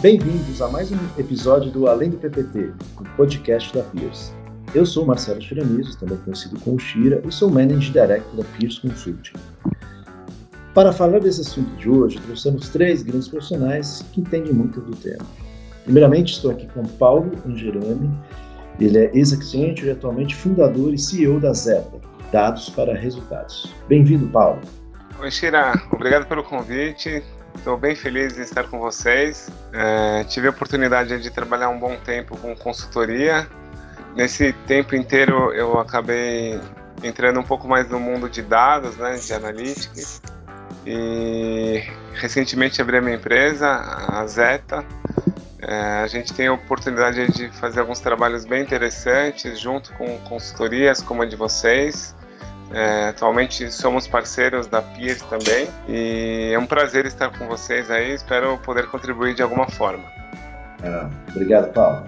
Bem-vindos 0.00 0.62
a 0.62 0.68
mais 0.68 0.92
um 0.92 0.96
episódio 1.18 1.72
do 1.72 1.88
Além 1.88 2.08
do 2.08 2.18
PPT, 2.18 2.72
o 3.00 3.04
podcast 3.16 3.76
da 3.76 3.82
Pierce. 3.82 4.32
Eu 4.72 4.86
sou 4.86 5.04
Marcelo 5.04 5.42
Chiramizos, 5.42 5.96
também 5.96 6.16
conhecido 6.18 6.56
como 6.60 6.78
Shira, 6.78 7.20
e 7.26 7.32
sou 7.32 7.50
Managing 7.50 7.90
Director 7.90 8.36
da 8.36 8.44
Pierce 8.44 8.80
Consulting. 8.80 9.32
Para 10.72 10.92
falar 10.92 11.18
desse 11.18 11.40
assunto 11.40 11.74
de 11.78 11.90
hoje, 11.90 12.20
trouxemos 12.20 12.68
três 12.68 13.02
grandes 13.02 13.26
profissionais 13.26 14.04
que 14.12 14.20
entendem 14.20 14.52
muito 14.52 14.80
do 14.80 14.94
tema. 14.94 15.26
Primeiramente, 15.82 16.34
estou 16.34 16.52
aqui 16.52 16.68
com 16.68 16.84
Paulo 16.84 17.32
Angeroni, 17.44 18.08
ele 18.78 18.98
é 18.98 19.10
ex-Accenture 19.12 19.88
e 19.88 19.90
atualmente 19.90 20.32
fundador 20.32 20.94
e 20.94 20.98
CEO 20.98 21.40
da 21.40 21.52
Zeta, 21.52 21.98
Dados 22.30 22.68
para 22.68 22.94
Resultados. 22.94 23.74
Bem-vindo, 23.88 24.28
Paulo. 24.28 24.60
Oi, 25.18 25.30
Shira. 25.32 25.72
Obrigado 25.90 26.28
pelo 26.28 26.44
convite. 26.44 27.20
Estou 27.58 27.76
bem 27.76 27.94
feliz 27.94 28.34
de 28.34 28.42
estar 28.42 28.64
com 28.68 28.78
vocês. 28.78 29.50
É, 29.72 30.22
tive 30.24 30.46
a 30.46 30.50
oportunidade 30.50 31.20
de 31.20 31.28
trabalhar 31.28 31.68
um 31.68 31.78
bom 31.78 31.96
tempo 31.96 32.36
com 32.38 32.54
consultoria. 32.54 33.48
Nesse 34.14 34.52
tempo 34.66 34.94
inteiro, 34.94 35.52
eu 35.52 35.78
acabei 35.78 36.58
entrando 37.02 37.40
um 37.40 37.42
pouco 37.42 37.66
mais 37.68 37.88
no 37.88 37.98
mundo 37.98 38.28
de 38.28 38.42
dados, 38.42 38.96
né, 38.96 39.16
de 39.16 39.34
analytics. 39.34 40.22
E 40.86 41.82
recentemente 42.14 42.80
abri 42.80 42.98
a 42.98 43.02
minha 43.02 43.16
empresa, 43.16 43.68
a 43.68 44.24
Zeta. 44.26 44.84
É, 45.60 46.02
a 46.02 46.06
gente 46.06 46.32
tem 46.32 46.46
a 46.46 46.52
oportunidade 46.52 47.26
de 47.32 47.50
fazer 47.58 47.80
alguns 47.80 47.98
trabalhos 47.98 48.44
bem 48.44 48.62
interessantes 48.62 49.58
junto 49.58 49.92
com 49.94 50.16
consultorias 50.20 51.02
como 51.02 51.22
a 51.22 51.26
de 51.26 51.34
vocês. 51.34 52.14
É, 52.70 53.08
atualmente 53.08 53.70
somos 53.70 54.06
parceiros 54.06 54.66
da 54.66 54.82
Peers 54.82 55.22
também 55.22 55.68
e 55.88 56.50
é 56.52 56.58
um 56.58 56.66
prazer 56.66 57.06
estar 57.06 57.30
com 57.36 57.46
vocês 57.46 57.90
aí. 57.90 58.12
Espero 58.14 58.58
poder 58.58 58.86
contribuir 58.88 59.34
de 59.34 59.42
alguma 59.42 59.68
forma. 59.68 60.04
Ah, 60.84 61.08
obrigado, 61.30 61.72
Paulo. 61.72 62.06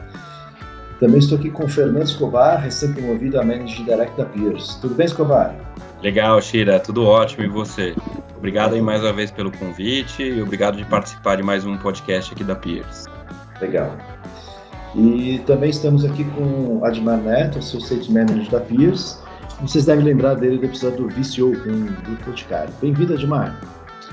Também 0.98 1.19
estou 1.19 1.38
aqui 1.38 1.50
com 1.50 1.64
o 1.64 1.69
Fernando 1.69 2.03
Escobar, 2.03 2.61
recém-promovido 2.61 3.41
a 3.41 3.42
Manager 3.42 3.84
Direct 3.84 4.16
da 4.19 4.27
Peers. 4.27 4.75
Tudo 4.83 4.94
bem, 4.94 5.06
Escobar? 5.06 5.55
Legal, 6.03 6.41
Shira, 6.42 6.78
tudo 6.78 7.06
ótimo. 7.06 7.44
E 7.44 7.48
você? 7.48 7.94
Obrigado 8.36 8.75
aí 8.75 8.83
mais 8.83 9.03
uma 9.03 9.12
vez 9.12 9.31
pelo 9.31 9.50
convite 9.50 10.22
e 10.22 10.42
obrigado 10.42 10.77
de 10.77 10.84
participar 10.84 11.36
de 11.36 11.42
mais 11.42 11.64
um 11.64 11.77
podcast 11.78 12.34
aqui 12.34 12.44
da 12.44 12.55
Peers. 12.55 13.06
Legal. 13.62 13.97
E 14.94 15.41
também 15.47 15.70
estamos 15.70 16.05
aqui 16.05 16.25
com 16.25 16.84
Admar 16.84 17.16
Neto, 17.16 17.58
Associate 17.58 18.12
Manager 18.12 18.50
da 18.50 18.61
Peers 18.61 19.19
vocês 19.61 19.84
devem 19.84 20.05
lembrar 20.05 20.36
dele 20.36 20.56
do 20.56 20.64
episódio 20.64 21.06
do 21.06 21.08
VCO 21.08 21.53
com 21.62 21.70
o 21.70 22.03
Grupo 22.03 22.25
Boticário. 22.25 22.72
Bem-vindo, 22.80 23.12
Edmar. 23.12 23.61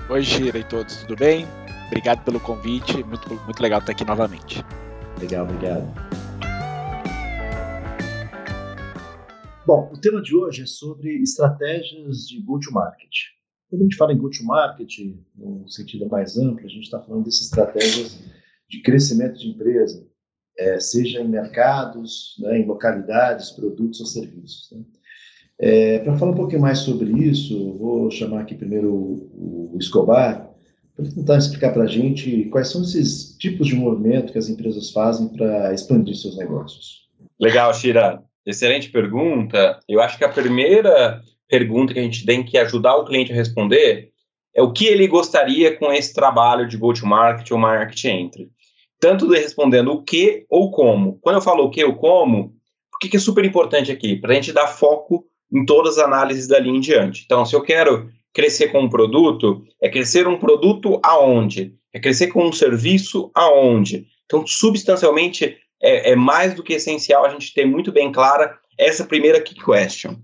Oi, 0.09 0.22
Gira 0.22 0.59
e 0.59 0.64
todos, 0.66 0.98
tudo 0.98 1.16
bem? 1.16 1.48
Obrigado 1.88 2.23
pelo 2.26 2.38
convite, 2.38 3.02
muito, 3.06 3.34
muito 3.45 3.64
legal 3.64 3.80
estar 3.80 3.94
aqui 3.94 4.03
novamente. 4.03 4.62
Legal, 5.22 5.45
obrigado. 5.45 5.86
Bom, 9.66 9.90
o 9.94 9.98
tema 9.98 10.22
de 10.22 10.36
hoje 10.36 10.64
é 10.64 10.66
sobre 10.66 11.22
estratégias 11.22 12.28
de 12.28 12.42
go-to-market. 12.42 13.12
Quando 13.70 13.81
a 13.81 13.84
gente 13.86 13.95
fala 13.95 14.12
em 14.12 14.18
go-to-market, 14.18 14.92
no 15.36 15.68
sentido 15.70 16.09
mais 16.09 16.38
amplo, 16.38 16.66
a 16.66 16.70
gente 16.70 16.84
está 16.84 17.02
falando 17.02 17.23
dessas 17.23 17.45
estratégias 17.45 18.20
de 18.70 18.81
crescimento 18.81 19.40
de 19.40 19.48
empresa, 19.48 20.06
é, 20.58 20.78
seja 20.80 21.22
em 21.22 21.28
mercados, 21.28 22.36
né, 22.40 22.59
em 22.59 22.66
localidades, 22.66 23.52
produtos 23.52 24.02
ou 24.02 24.06
serviços. 24.06 24.70
Né? 24.72 24.84
É, 25.59 26.00
para 26.00 26.17
falar 26.17 26.31
um 26.31 26.36
pouquinho 26.36 26.61
mais 26.61 26.80
sobre 26.80 27.11
isso, 27.11 27.73
vou 27.77 28.11
chamar 28.11 28.41
aqui 28.41 28.53
primeiro 28.53 28.94
o, 28.94 29.72
o 29.73 29.77
Escobar 29.80 30.47
para 30.95 31.05
tentar 31.05 31.38
explicar 31.38 31.73
para 31.73 31.83
a 31.83 31.88
gente 31.88 32.45
quais 32.45 32.69
são 32.69 32.81
esses 32.81 33.36
tipos 33.38 33.67
de 33.67 33.75
movimento 33.75 34.31
que 34.31 34.38
as 34.38 34.50
empresas 34.50 34.91
fazem 34.91 35.29
para 35.29 35.73
expandir 35.73 36.16
seus 36.16 36.38
negócios. 36.38 37.07
Legal, 37.40 37.73
Shira. 37.73 38.23
Excelente 38.46 38.90
pergunta. 38.90 39.79
Eu 39.88 40.01
acho 40.01 40.17
que 40.17 40.23
a 40.23 40.29
primeira 40.29 41.22
pergunta 41.50 41.94
que 41.94 42.00
a 42.00 42.03
gente 42.03 42.25
tem 42.25 42.44
que 42.44 42.57
ajudar 42.57 42.96
o 42.96 43.06
cliente 43.06 43.31
a 43.31 43.35
responder 43.35 44.09
é 44.56 44.62
o 44.62 44.72
que 44.72 44.85
ele 44.85 45.07
gostaria 45.07 45.78
com 45.78 45.91
esse 45.91 46.13
trabalho 46.13 46.67
de 46.67 46.78
go-to-market 46.78 47.51
ou 47.51 47.57
market 47.57 48.06
entry. 48.06 48.50
Tanto 49.00 49.29
respondendo 49.29 49.91
o 49.91 50.01
que 50.01 50.46
ou 50.50 50.72
como. 50.72 51.19
Quando 51.22 51.35
eu 51.35 51.41
falo 51.41 51.66
o 51.66 51.69
que 51.69 51.84
ou 51.84 51.96
como, 51.96 52.53
o 52.96 52.97
que 52.97 53.16
é 53.16 53.19
super 53.19 53.46
importante 53.46 53.91
aqui? 53.91 54.16
Para 54.16 54.31
a 54.31 54.35
gente 54.35 54.51
dar 54.51 54.67
foco 54.67 55.25
em 55.52 55.66
todas 55.66 55.97
as 55.97 56.06
análises 56.06 56.47
dali 56.47 56.69
em 56.69 56.80
diante. 56.80 57.24
Então, 57.25 57.46
se 57.46 57.56
eu 57.56 57.62
quero 57.62 58.09
crescer 58.34 58.68
com 58.68 58.81
um 58.81 58.90
produto, 58.90 59.63
é 59.81 59.90
crescer 59.90 60.28
um 60.28 60.38
produto 60.38 61.00
aonde? 61.03 61.74
É 61.94 62.00
crescer 62.00 62.28
com 62.28 62.46
um 62.46 62.52
serviço 62.52 63.31
aonde? 63.34 64.06
Então, 64.25 64.46
substancialmente, 64.46 65.58
é, 65.81 66.12
é 66.12 66.16
mais 66.16 66.53
do 66.53 66.63
que 66.63 66.74
essencial 66.74 67.25
a 67.25 67.30
gente 67.30 67.53
ter 67.53 67.66
muito 67.66 67.91
bem 67.91 68.12
clara 68.12 68.58
essa 68.78 69.06
primeira 69.06 69.41
key 69.41 69.56
question. 69.56 70.18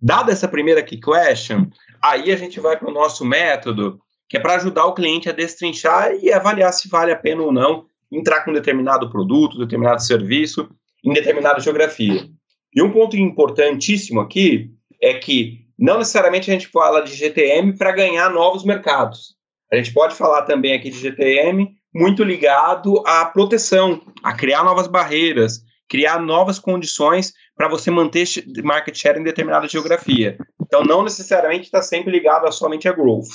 Dada 0.00 0.32
essa 0.32 0.46
primeira 0.46 0.82
key 0.82 1.00
question, 1.00 1.66
aí 2.02 2.30
a 2.30 2.36
gente 2.36 2.60
vai 2.60 2.76
para 2.76 2.88
o 2.88 2.94
nosso 2.94 3.24
método, 3.24 4.00
que 4.28 4.36
é 4.36 4.40
para 4.40 4.56
ajudar 4.56 4.86
o 4.86 4.94
cliente 4.94 5.28
a 5.28 5.32
destrinchar 5.32 6.12
e 6.22 6.32
avaliar 6.32 6.72
se 6.72 6.88
vale 6.88 7.12
a 7.12 7.16
pena 7.16 7.42
ou 7.42 7.52
não 7.52 7.86
entrar 8.10 8.44
com 8.44 8.52
determinado 8.52 9.10
produto, 9.10 9.58
determinado 9.58 10.02
serviço, 10.02 10.68
em 11.04 11.12
determinada 11.12 11.60
geografia. 11.60 12.28
E 12.76 12.82
um 12.82 12.92
ponto 12.92 13.16
importantíssimo 13.16 14.20
aqui 14.20 14.70
é 15.02 15.14
que 15.14 15.64
não 15.78 15.98
necessariamente 15.98 16.50
a 16.50 16.52
gente 16.52 16.68
fala 16.68 17.00
de 17.00 17.14
GTM 17.14 17.74
para 17.78 17.90
ganhar 17.90 18.28
novos 18.28 18.64
mercados. 18.64 19.34
A 19.72 19.76
gente 19.76 19.94
pode 19.94 20.14
falar 20.14 20.42
também 20.42 20.74
aqui 20.74 20.90
de 20.90 20.98
GTM 20.98 21.74
muito 21.94 22.22
ligado 22.22 23.02
à 23.06 23.24
proteção, 23.24 24.02
a 24.22 24.34
criar 24.34 24.62
novas 24.62 24.86
barreiras, 24.86 25.62
criar 25.88 26.20
novas 26.20 26.58
condições 26.58 27.32
para 27.56 27.68
você 27.68 27.90
manter 27.90 28.26
market 28.62 28.94
share 28.94 29.18
em 29.18 29.24
determinada 29.24 29.66
geografia. 29.66 30.36
Então, 30.60 30.84
não 30.84 31.02
necessariamente 31.02 31.64
está 31.64 31.80
sempre 31.80 32.10
ligado 32.10 32.46
a 32.46 32.52
somente 32.52 32.86
a 32.86 32.92
growth. 32.92 33.28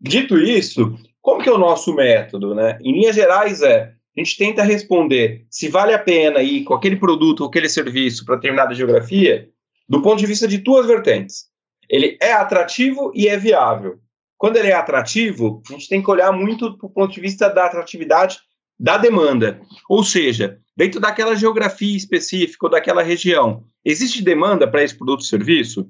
Dito 0.00 0.38
isso, 0.38 0.96
como 1.20 1.42
que 1.42 1.48
é 1.48 1.52
o 1.52 1.58
nosso 1.58 1.94
método? 1.94 2.54
Né? 2.54 2.78
Em 2.80 2.92
linhas 2.92 3.14
gerais, 3.14 3.60
é 3.60 3.92
a 4.16 4.20
gente 4.20 4.36
tenta 4.36 4.62
responder 4.62 5.46
se 5.50 5.68
vale 5.68 5.92
a 5.92 5.98
pena 5.98 6.42
ir 6.42 6.64
com 6.64 6.74
aquele 6.74 6.96
produto 6.96 7.40
ou 7.40 7.48
aquele 7.48 7.68
serviço 7.68 8.24
para 8.24 8.36
determinada 8.36 8.74
geografia 8.74 9.48
do 9.88 10.00
ponto 10.00 10.18
de 10.18 10.26
vista 10.26 10.48
de 10.48 10.58
duas 10.58 10.86
vertentes. 10.86 11.44
Ele 11.88 12.16
é 12.20 12.32
atrativo 12.32 13.12
e 13.14 13.28
é 13.28 13.36
viável. 13.36 13.98
Quando 14.38 14.56
ele 14.56 14.68
é 14.68 14.74
atrativo, 14.74 15.62
a 15.68 15.72
gente 15.72 15.88
tem 15.88 16.02
que 16.02 16.10
olhar 16.10 16.32
muito 16.32 16.70
do 16.70 16.88
ponto 16.88 17.12
de 17.12 17.20
vista 17.20 17.48
da 17.48 17.66
atratividade 17.66 18.38
da 18.78 18.98
demanda. 18.98 19.60
Ou 19.88 20.02
seja, 20.02 20.58
dentro 20.76 21.00
daquela 21.00 21.34
geografia 21.36 21.96
específica 21.96 22.66
ou 22.66 22.70
daquela 22.70 23.02
região, 23.02 23.64
existe 23.84 24.22
demanda 24.22 24.68
para 24.68 24.82
esse 24.82 24.94
produto 24.94 25.20
ou 25.20 25.26
serviço? 25.26 25.88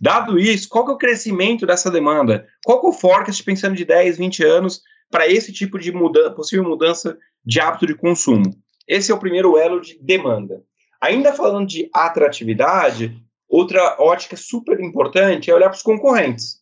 Dado 0.00 0.38
isso, 0.38 0.68
qual 0.68 0.88
é 0.88 0.92
o 0.92 0.98
crescimento 0.98 1.66
dessa 1.66 1.90
demanda? 1.90 2.46
Qual 2.64 2.84
é 2.84 2.88
o 2.88 2.92
forecast 2.92 3.42
pensando 3.42 3.76
de 3.76 3.84
10, 3.84 4.18
20 4.18 4.44
anos 4.44 4.82
para 5.10 5.28
esse 5.28 5.52
tipo 5.52 5.78
de 5.78 5.92
mudança, 5.92 6.30
possível 6.30 6.64
mudança 6.64 7.16
de 7.46 7.60
hábito 7.60 7.86
de 7.86 7.94
consumo. 7.94 8.54
Esse 8.88 9.12
é 9.12 9.14
o 9.14 9.18
primeiro 9.18 9.56
elo 9.56 9.80
de 9.80 9.98
demanda. 10.02 10.62
Ainda 11.00 11.32
falando 11.32 11.68
de 11.68 11.88
atratividade, 11.94 13.16
outra 13.48 13.96
ótica 14.00 14.36
super 14.36 14.80
importante 14.80 15.50
é 15.50 15.54
olhar 15.54 15.68
para 15.68 15.76
os 15.76 15.82
concorrentes 15.82 16.56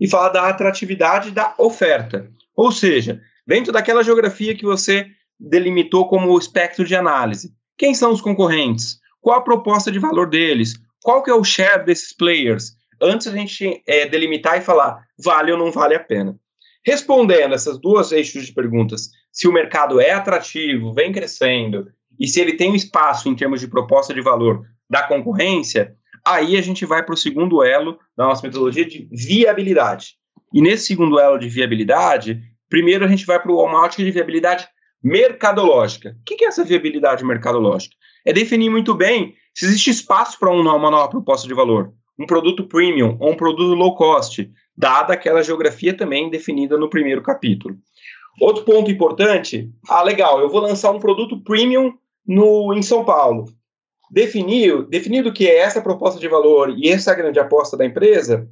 e 0.00 0.08
falar 0.08 0.30
da 0.30 0.48
atratividade 0.48 1.30
da 1.30 1.54
oferta. 1.58 2.30
Ou 2.56 2.72
seja, 2.72 3.20
dentro 3.46 3.72
daquela 3.72 4.02
geografia 4.02 4.56
que 4.56 4.64
você 4.64 5.06
delimitou 5.38 6.08
como 6.08 6.38
espectro 6.38 6.84
de 6.84 6.94
análise, 6.96 7.52
quem 7.76 7.94
são 7.94 8.12
os 8.12 8.20
concorrentes? 8.20 8.98
Qual 9.20 9.38
a 9.38 9.42
proposta 9.42 9.90
de 9.90 9.98
valor 9.98 10.28
deles? 10.28 10.74
Qual 11.02 11.22
que 11.22 11.30
é 11.30 11.34
o 11.34 11.44
share 11.44 11.84
desses 11.84 12.14
players? 12.14 12.72
Antes 13.00 13.26
a 13.26 13.32
gente 13.32 13.82
é, 13.86 14.06
delimitar 14.08 14.58
e 14.58 14.62
falar 14.62 15.02
vale 15.18 15.52
ou 15.52 15.58
não 15.58 15.70
vale 15.70 15.94
a 15.94 16.00
pena. 16.00 16.38
Respondendo 16.84 17.54
essas 17.54 17.78
duas 17.78 18.12
eixos 18.12 18.46
de 18.46 18.52
perguntas, 18.52 19.10
se 19.32 19.48
o 19.48 19.52
mercado 19.52 20.00
é 20.00 20.10
atrativo, 20.10 20.92
vem 20.92 21.12
crescendo, 21.12 21.86
e 22.18 22.26
se 22.26 22.40
ele 22.40 22.54
tem 22.54 22.70
um 22.70 22.74
espaço 22.74 23.28
em 23.28 23.34
termos 23.34 23.60
de 23.60 23.68
proposta 23.68 24.12
de 24.12 24.20
valor 24.20 24.66
da 24.88 25.02
concorrência, 25.02 25.94
aí 26.26 26.56
a 26.56 26.60
gente 26.60 26.84
vai 26.84 27.02
para 27.04 27.14
o 27.14 27.16
segundo 27.16 27.62
elo 27.62 27.98
da 28.16 28.26
nossa 28.26 28.46
metodologia 28.46 28.84
de 28.84 29.08
viabilidade. 29.10 30.16
E 30.52 30.60
nesse 30.60 30.86
segundo 30.86 31.18
elo 31.18 31.38
de 31.38 31.48
viabilidade, 31.48 32.42
primeiro 32.68 33.04
a 33.04 33.08
gente 33.08 33.24
vai 33.24 33.40
para 33.40 33.52
uma 33.52 33.82
ótica 33.82 34.02
de 34.02 34.10
viabilidade 34.10 34.68
mercadológica. 35.02 36.16
O 36.20 36.24
que 36.24 36.44
é 36.44 36.48
essa 36.48 36.64
viabilidade 36.64 37.24
mercadológica? 37.24 37.94
É 38.26 38.32
definir 38.32 38.68
muito 38.68 38.94
bem 38.94 39.34
se 39.54 39.64
existe 39.64 39.90
espaço 39.90 40.38
para 40.38 40.50
uma 40.50 40.90
nova 40.90 41.08
proposta 41.08 41.48
de 41.48 41.54
valor, 41.54 41.92
um 42.18 42.26
produto 42.26 42.66
premium 42.66 43.16
ou 43.18 43.32
um 43.32 43.36
produto 43.36 43.74
low 43.74 43.94
cost, 43.94 44.50
dada 44.76 45.14
aquela 45.14 45.42
geografia 45.42 45.94
também 45.94 46.28
definida 46.28 46.76
no 46.76 46.90
primeiro 46.90 47.22
capítulo. 47.22 47.76
Outro 48.40 48.64
ponto 48.64 48.90
importante, 48.90 49.70
ah, 49.86 50.02
legal, 50.02 50.40
eu 50.40 50.48
vou 50.48 50.62
lançar 50.62 50.90
um 50.90 50.98
produto 50.98 51.38
premium 51.42 51.92
no, 52.26 52.72
em 52.72 52.80
São 52.80 53.04
Paulo. 53.04 53.52
Definido, 54.10 54.86
definido 54.86 55.32
que 55.32 55.46
é 55.46 55.58
essa 55.58 55.82
proposta 55.82 56.18
de 56.18 56.26
valor 56.26 56.74
e 56.76 56.88
essa 56.88 57.10
é 57.10 57.12
a 57.12 57.16
grande 57.16 57.38
aposta 57.38 57.76
da 57.76 57.84
empresa, 57.84 58.48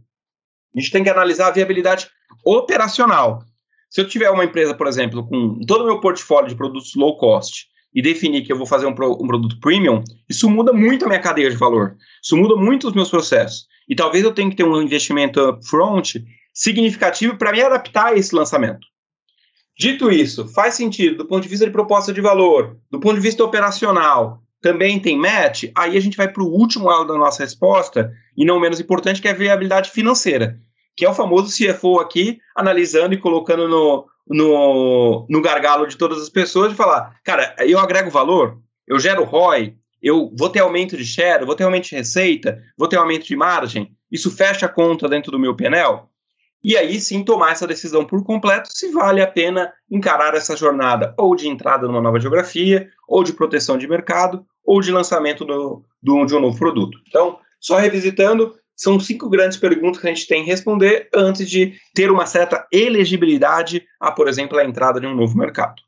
a 0.77 0.79
gente 0.79 0.93
tem 0.93 1.03
que 1.03 1.09
analisar 1.09 1.49
a 1.49 1.53
viabilidade 1.53 2.07
operacional. 2.45 3.43
Se 3.91 4.03
eu 4.03 4.07
tiver 4.07 4.31
uma 4.31 4.45
empresa, 4.45 4.75
por 4.75 4.87
exemplo, 4.87 5.27
com 5.27 5.59
todo 5.67 5.83
o 5.83 5.87
meu 5.87 6.01
portfólio 6.01 6.51
de 6.51 6.55
produtos 6.55 6.95
low 6.95 7.17
cost 7.17 7.67
e 7.95 8.03
definir 8.03 8.43
que 8.43 8.53
eu 8.53 8.59
vou 8.59 8.67
fazer 8.67 8.85
um, 8.85 8.91
um 8.91 9.27
produto 9.27 9.59
premium, 9.59 10.05
isso 10.29 10.51
muda 10.51 10.73
muito 10.73 11.07
a 11.07 11.09
minha 11.09 11.21
cadeia 11.21 11.51
de 11.51 11.57
valor. 11.57 11.97
Isso 12.23 12.37
muda 12.37 12.55
muito 12.55 12.89
os 12.89 12.93
meus 12.93 13.09
processos. 13.09 13.67
E 13.89 13.97
talvez 13.97 14.23
eu 14.23 14.35
tenha 14.35 14.51
que 14.51 14.57
ter 14.57 14.65
um 14.65 14.83
investimento 14.83 15.41
upfront 15.41 16.23
significativo 16.53 17.39
para 17.39 17.53
me 17.53 17.63
adaptar 17.63 18.09
a 18.09 18.15
esse 18.15 18.35
lançamento. 18.35 18.87
Dito 19.79 20.11
isso, 20.11 20.49
faz 20.49 20.75
sentido 20.75 21.19
do 21.19 21.25
ponto 21.25 21.45
de 21.45 21.49
vista 21.49 21.65
de 21.65 21.71
proposta 21.71 22.13
de 22.13 22.21
valor, 22.21 22.77
do 22.91 22.99
ponto 22.99 23.15
de 23.15 23.21
vista 23.21 23.45
operacional, 23.45 24.43
também 24.61 24.99
tem 24.99 25.17
match, 25.17 25.67
aí 25.73 25.97
a 25.97 26.01
gente 26.01 26.17
vai 26.17 26.27
para 26.27 26.43
o 26.43 26.51
último 26.51 26.87
lado 26.87 27.07
da 27.07 27.17
nossa 27.17 27.45
resposta, 27.45 28.13
e 28.37 28.45
não 28.45 28.59
menos 28.59 28.81
importante, 28.81 29.23
que 29.23 29.29
é 29.29 29.31
a 29.31 29.35
viabilidade 29.35 29.91
financeira, 29.91 30.59
que 30.97 31.05
é 31.05 31.09
o 31.09 31.15
famoso 31.15 31.57
CFO 31.57 32.01
aqui, 32.01 32.41
analisando 32.57 33.15
e 33.15 33.19
colocando 33.19 33.69
no, 33.69 34.07
no, 34.27 35.27
no 35.31 35.41
gargalo 35.41 35.87
de 35.87 35.97
todas 35.97 36.21
as 36.21 36.29
pessoas, 36.29 36.71
de 36.71 36.77
falar, 36.77 37.17
cara, 37.23 37.55
eu 37.61 37.79
agrego 37.79 38.11
valor, 38.11 38.59
eu 38.85 38.99
gero 38.99 39.23
ROI, 39.23 39.77
eu 40.03 40.33
vou 40.37 40.49
ter 40.49 40.59
aumento 40.59 40.97
de 40.97 41.05
share, 41.05 41.45
vou 41.45 41.55
ter 41.55 41.63
aumento 41.63 41.89
de 41.89 41.95
receita, 41.95 42.61
vou 42.77 42.89
ter 42.89 42.97
aumento 42.97 43.27
de 43.27 43.37
margem, 43.37 43.93
isso 44.11 44.29
fecha 44.29 44.67
a 44.67 44.69
conta 44.69 45.09
dentro 45.09 45.31
do 45.31 45.39
meu 45.39 45.55
PNL? 45.55 46.01
E 46.63 46.77
aí 46.77 47.01
sim 47.01 47.25
tomar 47.25 47.53
essa 47.53 47.67
decisão 47.67 48.05
por 48.05 48.25
completo 48.25 48.69
se 48.73 48.91
vale 48.91 49.23
a 49.23 49.27
pena 49.27 49.73
encarar 49.91 50.35
essa 50.35 50.57
jornada 50.57 51.15
ou 51.17 51.37
de 51.37 51.49
entrada 51.49 51.87
numa 51.87 52.01
nova 52.01 52.19
geografia, 52.19 52.89
ou 53.07 53.23
de 53.23 53.33
proteção 53.33 53.79
de 53.79 53.87
mercado, 53.87 54.45
ou 54.65 54.81
de 54.81 54.91
lançamento 54.91 55.45
do, 55.45 55.85
do, 56.03 56.27
de 56.27 56.35
um 56.35 56.41
novo 56.41 56.59
produto. 56.59 56.99
Então, 57.09 57.39
só 57.61 57.77
revisitando, 57.79 58.55
são 58.77 58.99
cinco 58.99 59.29
grandes 59.29 59.57
perguntas 59.57 60.01
que 60.01 60.07
a 60.07 60.15
gente 60.15 60.27
tem 60.27 60.45
que 60.45 60.51
responder 60.51 61.09
antes 61.15 61.49
de 61.49 61.75
ter 61.95 62.11
uma 62.11 62.27
certa 62.27 62.67
elegibilidade 62.73 63.85
a, 64.01 64.13
por 64.13 64.29
exemplo, 64.29 64.59
a 64.59 64.65
entrada 64.65 65.01
de 65.01 65.07
um 65.07 65.15
novo 65.15 65.37
mercado. 65.37 65.81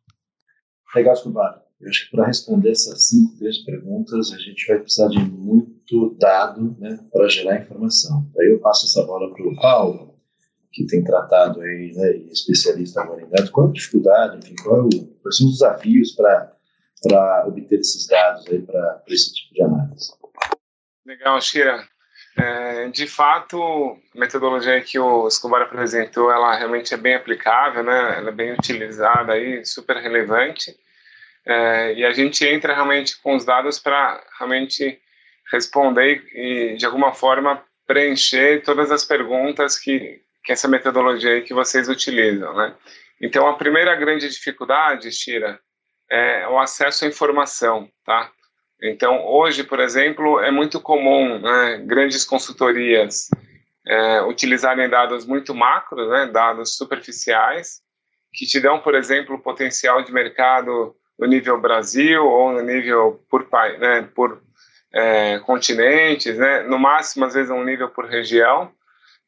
Legal, 0.95 1.15
Escobar. 1.15 1.63
Eu 1.81 1.89
acho 1.89 2.05
que 2.05 2.17
para 2.17 2.27
responder 2.27 2.71
essas 2.73 3.09
cinco 3.09 3.39
grandes 3.39 3.65
perguntas, 3.65 4.33
a 4.33 4.39
gente 4.39 4.67
vai 4.67 4.79
precisar 4.81 5.09
de 5.09 5.19
muito 5.19 6.15
dado 6.19 6.77
né, 6.79 6.99
para 7.11 7.29
gerar 7.29 7.61
informação. 7.61 8.27
Daí 8.35 8.51
eu 8.51 8.59
passo 8.59 8.87
essa 8.87 9.07
bola 9.07 9.33
para 9.33 9.47
o 9.47 9.57
Paulo 9.57 10.11
que 10.73 10.87
tem 10.87 11.03
tratado 11.03 11.61
aí, 11.61 11.93
né, 11.95 12.13
especialista 12.31 13.03
agora 13.03 13.23
em 13.23 13.29
dados, 13.29 13.51
qual 13.51 13.67
é 13.67 13.71
a 13.71 13.73
dificuldade, 13.73 14.39
enfim, 14.39 14.55
é 14.59 14.63
quais 15.23 15.37
são 15.37 15.47
os 15.49 15.59
desafios 15.59 16.13
para 16.13 17.45
obter 17.47 17.81
esses 17.81 18.07
dados 18.07 18.47
aí 18.47 18.61
para 18.63 19.03
esse 19.09 19.35
tipo 19.35 19.55
de 19.55 19.63
análise? 19.63 20.13
Legal, 21.05 21.41
Shira. 21.41 21.89
É, 22.39 22.89
de 22.89 23.07
fato, 23.07 23.61
a 24.15 24.19
metodologia 24.19 24.81
que 24.81 24.99
o 24.99 25.27
Escobar 25.27 25.63
apresentou, 25.63 26.31
ela 26.31 26.57
realmente 26.57 26.95
é 26.95 26.97
bem 26.97 27.15
aplicável, 27.15 27.83
né? 27.83 28.17
Ela 28.17 28.31
é 28.31 28.33
bem 28.33 28.53
utilizada 28.53 29.33
aí, 29.33 29.65
super 29.65 29.97
relevante. 29.97 30.75
É, 31.45 31.95
e 31.95 32.05
a 32.05 32.13
gente 32.13 32.47
entra 32.47 32.75
realmente 32.75 33.21
com 33.21 33.35
os 33.35 33.45
dados 33.45 33.79
para 33.79 34.23
realmente 34.39 35.01
responder 35.53 36.23
e, 36.33 36.77
de 36.77 36.87
alguma 36.87 37.13
forma, 37.13 37.63
preencher 37.87 38.63
todas 38.63 38.91
as 38.91 39.05
perguntas 39.05 39.79
que, 39.79 40.23
que 40.43 40.53
é 40.53 40.55
essa 40.55 40.69
metodologia 40.69 41.33
aí 41.33 41.43
que 41.43 41.55
vocês 41.55 41.89
utilizam, 41.89 42.55
né? 42.55 42.75
Então, 43.21 43.47
a 43.47 43.57
primeira 43.57 43.95
grande 43.95 44.29
dificuldade, 44.29 45.13
Shira, 45.13 45.61
é 46.11 46.49
o 46.49 46.59
acesso 46.59 47.05
à 47.05 47.09
informação, 47.09 47.89
tá? 48.05 48.31
Então, 48.83 49.27
hoje, 49.27 49.63
por 49.63 49.79
exemplo, 49.79 50.41
é 50.41 50.51
muito 50.51 50.81
comum 50.81 51.39
né, 51.39 51.83
grandes 51.85 52.25
consultorias 52.25 53.29
é, 53.87 54.23
utilizarem 54.23 54.89
dados 54.89 55.27
muito 55.27 55.55
macros, 55.55 56.09
né, 56.09 56.27
dados 56.27 56.77
superficiais, 56.77 57.83
que 58.33 58.47
te 58.47 58.59
dão, 58.59 58.79
por 58.79 58.95
exemplo, 58.95 59.37
o 59.37 59.43
potencial 59.43 60.03
de 60.03 60.13
mercado 60.13 60.95
no 61.19 61.27
nível 61.27 61.61
Brasil 61.61 62.25
ou 62.25 62.53
no 62.53 62.63
nível 62.63 63.23
por, 63.29 63.47
né, 63.79 64.09
por 64.15 64.43
é, 64.93 65.39
continentes, 65.41 66.39
né, 66.39 66.63
no 66.63 66.79
máximo, 66.79 67.27
às 67.27 67.35
vezes, 67.35 67.51
um 67.51 67.63
nível 67.63 67.91
por 67.91 68.07
região, 68.07 68.73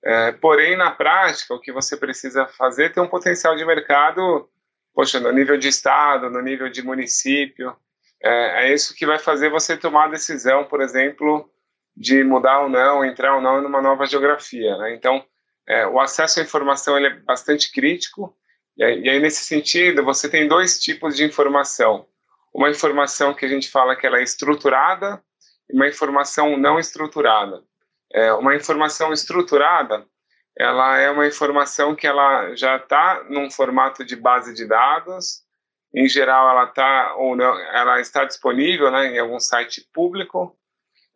é, 0.05 0.33
porém, 0.33 0.77
na 0.77 0.91
prática, 0.91 1.55
o 1.55 1.61
que 1.61 1.71
você 1.71 1.97
precisa 1.97 2.47
fazer 2.47 2.87
é 2.87 2.89
ter 2.89 3.01
um 3.01 3.09
potencial 3.09 3.55
de 3.55 3.65
mercado, 3.65 4.49
poxa, 4.93 5.21
no 5.21 5.31
nível 5.31 5.57
de 5.57 5.69
estado, 5.69 6.29
no 6.29 6.41
nível 6.41 6.69
de 6.69 6.83
município. 6.83 7.77
É, 8.21 8.67
é 8.67 8.75
isso 8.75 8.95
que 8.95 9.07
vai 9.07 9.19
fazer 9.19 9.49
você 9.49 9.77
tomar 9.77 10.07
a 10.07 10.11
decisão, 10.11 10.65
por 10.65 10.81
exemplo, 10.81 11.49
de 11.97 12.25
mudar 12.25 12.61
ou 12.61 12.69
não, 12.69 13.05
entrar 13.05 13.37
ou 13.37 13.41
não 13.41 13.63
numa 13.63 13.81
nova 13.81 14.05
geografia. 14.07 14.77
Né? 14.79 14.95
Então, 14.95 15.25
é, 15.69 15.87
o 15.87 16.01
acesso 16.01 16.41
à 16.41 16.43
informação 16.43 16.97
é 16.97 17.11
bastante 17.21 17.71
crítico. 17.71 18.37
E 18.77 18.83
aí, 18.83 19.01
e 19.03 19.11
aí, 19.11 19.21
nesse 19.21 19.45
sentido, 19.45 20.03
você 20.03 20.29
tem 20.29 20.49
dois 20.49 20.81
tipos 20.81 21.17
de 21.17 21.25
informação. 21.25 22.09
Uma 22.53 22.71
informação 22.71 23.35
que 23.35 23.45
a 23.45 23.49
gente 23.49 23.71
fala 23.71 23.95
que 23.95 24.07
ela 24.07 24.19
é 24.19 24.23
estruturada 24.23 25.23
e 25.71 25.77
uma 25.77 25.87
informação 25.87 26.57
não 26.57 26.79
estruturada. 26.79 27.63
É, 28.15 28.33
uma 28.33 28.55
informação 28.55 29.13
estruturada, 29.13 30.07
ela 30.59 30.99
é 30.99 31.11
uma 31.11 31.27
informação 31.27 31.95
que 31.95 32.07
ela 32.07 32.55
já 32.55 32.77
está 32.77 33.25
num 33.29 33.51
formato 33.51 34.05
de 34.05 34.15
base 34.17 34.53
de 34.55 34.67
dados. 34.67 35.43
Em 35.95 36.09
geral, 36.09 36.49
ela 36.51 36.65
está 36.65 37.15
ou 37.17 37.37
não, 37.37 37.59
ela 37.59 38.01
está 38.01 38.25
disponível, 38.25 38.91
né, 38.91 39.15
em 39.15 39.19
algum 39.19 39.41
site 39.41 39.89
público. 39.93 40.57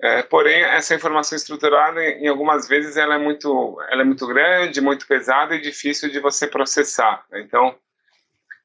É, 0.03 0.23
porém, 0.23 0.63
essa 0.63 0.95
informação 0.95 1.37
estruturada, 1.37 2.03
em 2.03 2.29
algumas 2.29 2.69
vezes, 2.69 2.97
ela 2.97 3.15
é 3.15 3.19
muito, 3.19 3.79
ela 3.91 4.03
é 4.03 4.05
muito 4.05 4.27
grande, 4.27 4.81
muito 4.81 5.07
pesada 5.07 5.55
e 5.55 5.61
difícil 5.61 6.11
de 6.11 6.21
você 6.21 6.47
processar. 6.47 7.25
Né? 7.31 7.41
Então, 7.41 7.75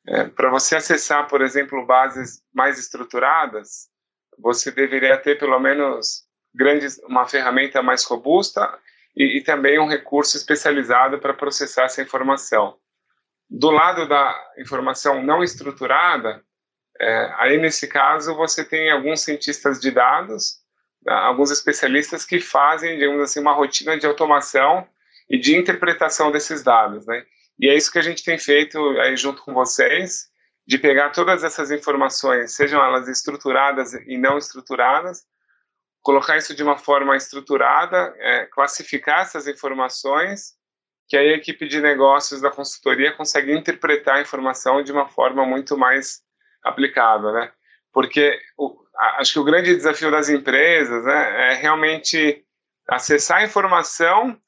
é, 0.07 0.25
para 0.25 0.49
você 0.49 0.75
acessar, 0.75 1.27
por 1.27 1.41
exemplo, 1.41 1.85
bases 1.85 2.41
mais 2.53 2.77
estruturadas, 2.77 3.89
você 4.37 4.71
deveria 4.71 5.17
ter 5.17 5.37
pelo 5.37 5.59
menos 5.59 6.25
grandes, 6.53 6.99
uma 6.99 7.27
ferramenta 7.27 7.81
mais 7.81 8.03
robusta 8.03 8.77
e, 9.15 9.37
e 9.37 9.43
também 9.43 9.79
um 9.79 9.87
recurso 9.87 10.37
especializado 10.37 11.19
para 11.19 11.33
processar 11.33 11.83
essa 11.83 12.01
informação. 12.01 12.77
Do 13.49 13.69
lado 13.69 14.07
da 14.07 14.33
informação 14.57 15.21
não 15.23 15.43
estruturada, 15.43 16.43
é, 16.99 17.33
aí 17.37 17.57
nesse 17.57 17.87
caso 17.87 18.35
você 18.35 18.63
tem 18.63 18.91
alguns 18.91 19.21
cientistas 19.21 19.79
de 19.79 19.91
dados, 19.91 20.59
né, 21.05 21.13
alguns 21.13 21.51
especialistas 21.51 22.23
que 22.25 22.39
fazem, 22.39 22.97
digamos 22.97 23.21
assim, 23.21 23.39
uma 23.39 23.53
rotina 23.53 23.97
de 23.97 24.05
automação 24.05 24.87
e 25.29 25.37
de 25.37 25.57
interpretação 25.57 26.31
desses 26.31 26.63
dados, 26.63 27.05
né? 27.05 27.23
E 27.59 27.69
é 27.69 27.75
isso 27.75 27.91
que 27.91 27.99
a 27.99 28.03
gente 28.03 28.23
tem 28.23 28.37
feito 28.37 28.79
aí 28.99 29.15
junto 29.15 29.43
com 29.43 29.53
vocês, 29.53 30.29
de 30.65 30.77
pegar 30.77 31.09
todas 31.09 31.43
essas 31.43 31.71
informações, 31.71 32.55
sejam 32.55 32.83
elas 32.83 33.07
estruturadas 33.07 33.93
e 33.93 34.17
não 34.17 34.37
estruturadas, 34.37 35.25
colocar 36.01 36.37
isso 36.37 36.55
de 36.55 36.63
uma 36.63 36.77
forma 36.77 37.15
estruturada, 37.15 38.13
é, 38.17 38.45
classificar 38.47 39.21
essas 39.21 39.47
informações, 39.47 40.55
que 41.07 41.17
aí 41.17 41.33
a 41.33 41.37
equipe 41.37 41.67
de 41.67 41.81
negócios 41.81 42.41
da 42.41 42.49
consultoria 42.49 43.13
consegue 43.13 43.53
interpretar 43.53 44.17
a 44.17 44.21
informação 44.21 44.83
de 44.83 44.91
uma 44.91 45.07
forma 45.07 45.45
muito 45.45 45.77
mais 45.77 46.21
aplicável, 46.63 47.31
né? 47.33 47.51
Porque 47.91 48.39
o, 48.57 48.77
acho 49.17 49.33
que 49.33 49.39
o 49.39 49.43
grande 49.43 49.75
desafio 49.75 50.09
das 50.09 50.29
empresas 50.29 51.03
né, 51.03 51.51
é 51.51 51.53
realmente 51.55 52.45
acessar 52.87 53.39
a 53.39 53.45
informação 53.45 54.39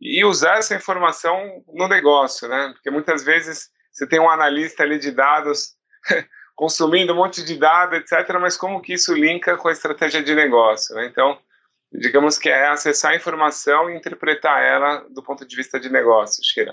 e 0.00 0.24
usar 0.24 0.58
essa 0.58 0.74
informação 0.74 1.62
no 1.68 1.88
negócio, 1.88 2.48
né? 2.48 2.70
Porque 2.72 2.90
muitas 2.90 3.24
vezes 3.24 3.70
você 3.90 4.06
tem 4.06 4.20
um 4.20 4.30
analista 4.30 4.82
ali 4.82 4.98
de 4.98 5.10
dados 5.10 5.76
consumindo 6.62 7.12
um 7.12 7.16
monte 7.16 7.44
de 7.44 7.56
dados, 7.56 7.98
etc., 7.98 8.38
mas 8.40 8.56
como 8.56 8.80
que 8.80 8.92
isso 8.92 9.12
linka 9.12 9.56
com 9.56 9.66
a 9.66 9.72
estratégia 9.72 10.22
de 10.22 10.32
negócio? 10.32 10.94
Né? 10.94 11.08
Então, 11.10 11.36
digamos 11.92 12.38
que 12.38 12.48
é 12.48 12.68
acessar 12.68 13.10
a 13.10 13.16
informação 13.16 13.90
e 13.90 13.96
interpretar 13.96 14.62
ela 14.62 15.04
do 15.12 15.24
ponto 15.24 15.44
de 15.44 15.56
vista 15.56 15.80
de 15.80 15.90
negócio, 15.90 16.40
Shira. 16.44 16.72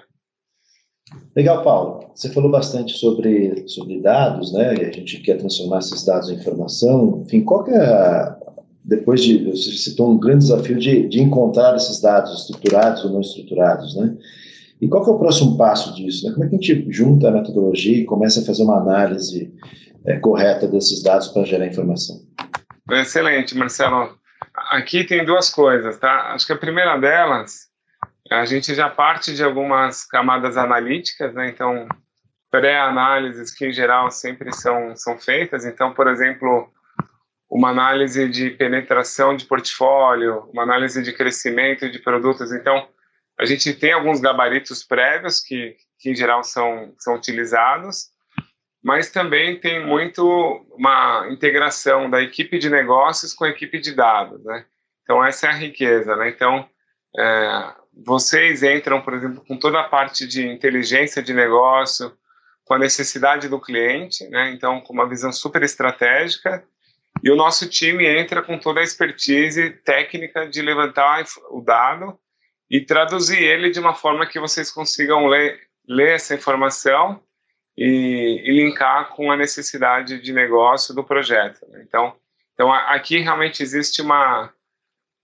Legal, 1.35 1.63
Paulo. 1.63 2.11
Você 2.13 2.31
falou 2.31 2.51
bastante 2.51 2.99
sobre, 2.99 3.67
sobre 3.67 3.99
dados, 3.99 4.53
né? 4.53 4.75
E 4.75 4.85
a 4.85 4.91
gente 4.91 5.21
quer 5.21 5.39
transformar 5.39 5.79
esses 5.79 6.05
dados 6.05 6.29
em 6.29 6.35
informação. 6.35 7.23
Enfim, 7.25 7.43
qual 7.43 7.63
que 7.63 7.71
é, 7.71 7.83
a, 7.83 8.37
depois 8.85 9.23
de, 9.23 9.43
você 9.43 9.71
citou 9.71 10.11
um 10.11 10.19
grande 10.19 10.43
desafio 10.43 10.77
de, 10.77 11.07
de 11.07 11.19
encontrar 11.19 11.75
esses 11.75 11.99
dados 11.99 12.41
estruturados 12.41 13.03
ou 13.05 13.09
não 13.09 13.21
estruturados, 13.21 13.95
né? 13.95 14.15
E 14.81 14.87
qual 14.87 15.03
que 15.03 15.09
é 15.09 15.13
o 15.13 15.19
próximo 15.19 15.57
passo 15.57 15.93
disso? 15.93 16.25
Né? 16.25 16.33
Como 16.33 16.45
é 16.45 16.49
que 16.49 16.55
a 16.55 16.57
gente 16.57 16.91
junta 16.91 17.27
a 17.27 17.31
metodologia 17.31 17.97
e 17.97 18.05
começa 18.05 18.41
a 18.41 18.45
fazer 18.45 18.63
uma 18.63 18.77
análise 18.77 19.53
é, 20.05 20.17
correta 20.19 20.67
desses 20.67 21.03
dados 21.03 21.27
para 21.27 21.43
gerar 21.43 21.67
informação? 21.67 22.17
Excelente, 22.89 23.57
Marcelo. 23.57 24.17
Aqui 24.71 25.03
tem 25.03 25.25
duas 25.25 25.49
coisas, 25.49 25.97
tá? 25.97 26.33
Acho 26.33 26.47
que 26.47 26.53
a 26.53 26.57
primeira 26.57 26.97
delas, 26.97 27.67
a 28.31 28.45
gente 28.45 28.73
já 28.73 28.89
parte 28.89 29.35
de 29.35 29.43
algumas 29.43 30.05
camadas 30.05 30.57
analíticas, 30.57 31.33
né? 31.33 31.49
Então, 31.49 31.87
pré-análises 32.49 33.53
que 33.53 33.67
em 33.67 33.73
geral 33.73 34.09
sempre 34.09 34.53
são, 34.53 34.95
são 34.95 35.17
feitas. 35.17 35.65
Então, 35.65 35.93
por 35.93 36.07
exemplo, 36.07 36.69
uma 37.49 37.69
análise 37.69 38.29
de 38.29 38.51
penetração 38.51 39.35
de 39.35 39.45
portfólio, 39.45 40.49
uma 40.53 40.63
análise 40.63 41.01
de 41.03 41.13
crescimento 41.13 41.89
de 41.89 41.99
produtos. 41.99 42.51
Então, 42.51 42.87
a 43.39 43.45
gente 43.45 43.73
tem 43.73 43.93
alguns 43.93 44.19
gabaritos 44.19 44.83
prévios 44.83 45.39
que, 45.39 45.77
que 45.97 46.11
em 46.11 46.15
geral 46.15 46.43
são, 46.43 46.93
são 46.97 47.15
utilizados, 47.15 48.09
mas 48.83 49.11
também 49.11 49.57
tem 49.57 49.85
muito 49.85 50.65
uma 50.71 51.25
integração 51.31 52.09
da 52.09 52.21
equipe 52.21 52.59
de 52.59 52.69
negócios 52.69 53.33
com 53.33 53.45
a 53.45 53.49
equipe 53.49 53.79
de 53.79 53.93
dados, 53.93 54.43
né? 54.43 54.65
Então 55.03 55.23
essa 55.23 55.47
é 55.47 55.49
a 55.51 55.53
riqueza, 55.53 56.17
né? 56.17 56.29
Então 56.29 56.67
é, 57.17 57.73
vocês 58.05 58.61
entram, 58.61 59.01
por 59.01 59.13
exemplo, 59.13 59.41
com 59.47 59.57
toda 59.57 59.79
a 59.79 59.87
parte 59.87 60.27
de 60.27 60.45
inteligência 60.45 61.23
de 61.23 61.33
negócio, 61.33 62.11
com 62.65 62.73
a 62.73 62.79
necessidade 62.79 63.47
do 63.47 63.59
cliente, 63.59 64.27
né? 64.27 64.51
Então 64.51 64.81
com 64.81 64.91
uma 64.91 65.07
visão 65.07 65.31
super 65.31 65.63
estratégica 65.63 66.61
e 67.23 67.31
o 67.31 67.37
nosso 67.37 67.69
time 67.69 68.05
entra 68.05 68.41
com 68.41 68.59
toda 68.59 68.81
a 68.81 68.83
expertise 68.83 69.69
técnica 69.69 70.45
de 70.45 70.61
levantar 70.61 71.23
o 71.51 71.61
dado 71.61 72.19
e 72.69 72.81
traduzir 72.81 73.41
ele 73.41 73.71
de 73.71 73.79
uma 73.79 73.93
forma 73.93 74.27
que 74.27 74.39
vocês 74.39 74.71
consigam 74.71 75.25
ler, 75.27 75.59
ler 75.87 76.15
essa 76.15 76.35
informação 76.35 77.21
e, 77.77 78.43
e, 78.45 78.51
linkar 78.51 79.09
com 79.09 79.31
a 79.31 79.37
necessidade 79.37 80.21
de 80.21 80.33
negócio 80.33 80.93
do 80.93 81.03
projeto. 81.03 81.59
Então, 81.81 82.13
então 82.53 82.71
aqui 82.71 83.19
realmente 83.19 83.63
existe 83.63 84.01
uma 84.01 84.53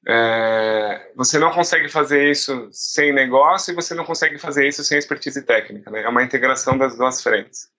é, 0.08 1.12
você 1.16 1.40
não 1.40 1.52
consegue 1.52 1.90
fazer 1.90 2.30
isso 2.30 2.70
sem 2.72 3.12
negócio 3.12 3.72
e 3.72 3.76
você 3.76 3.96
não 3.96 4.06
consegue 4.06 4.38
fazer 4.38 4.68
isso 4.68 4.84
sem 4.84 4.98
expertise 4.98 5.44
técnica. 5.44 5.90
Né? 5.90 6.04
É 6.04 6.10
uma 6.10 6.24
integração 6.24 6.78
das 6.78 6.96
duas 6.96 7.22
frentes. 7.24 7.70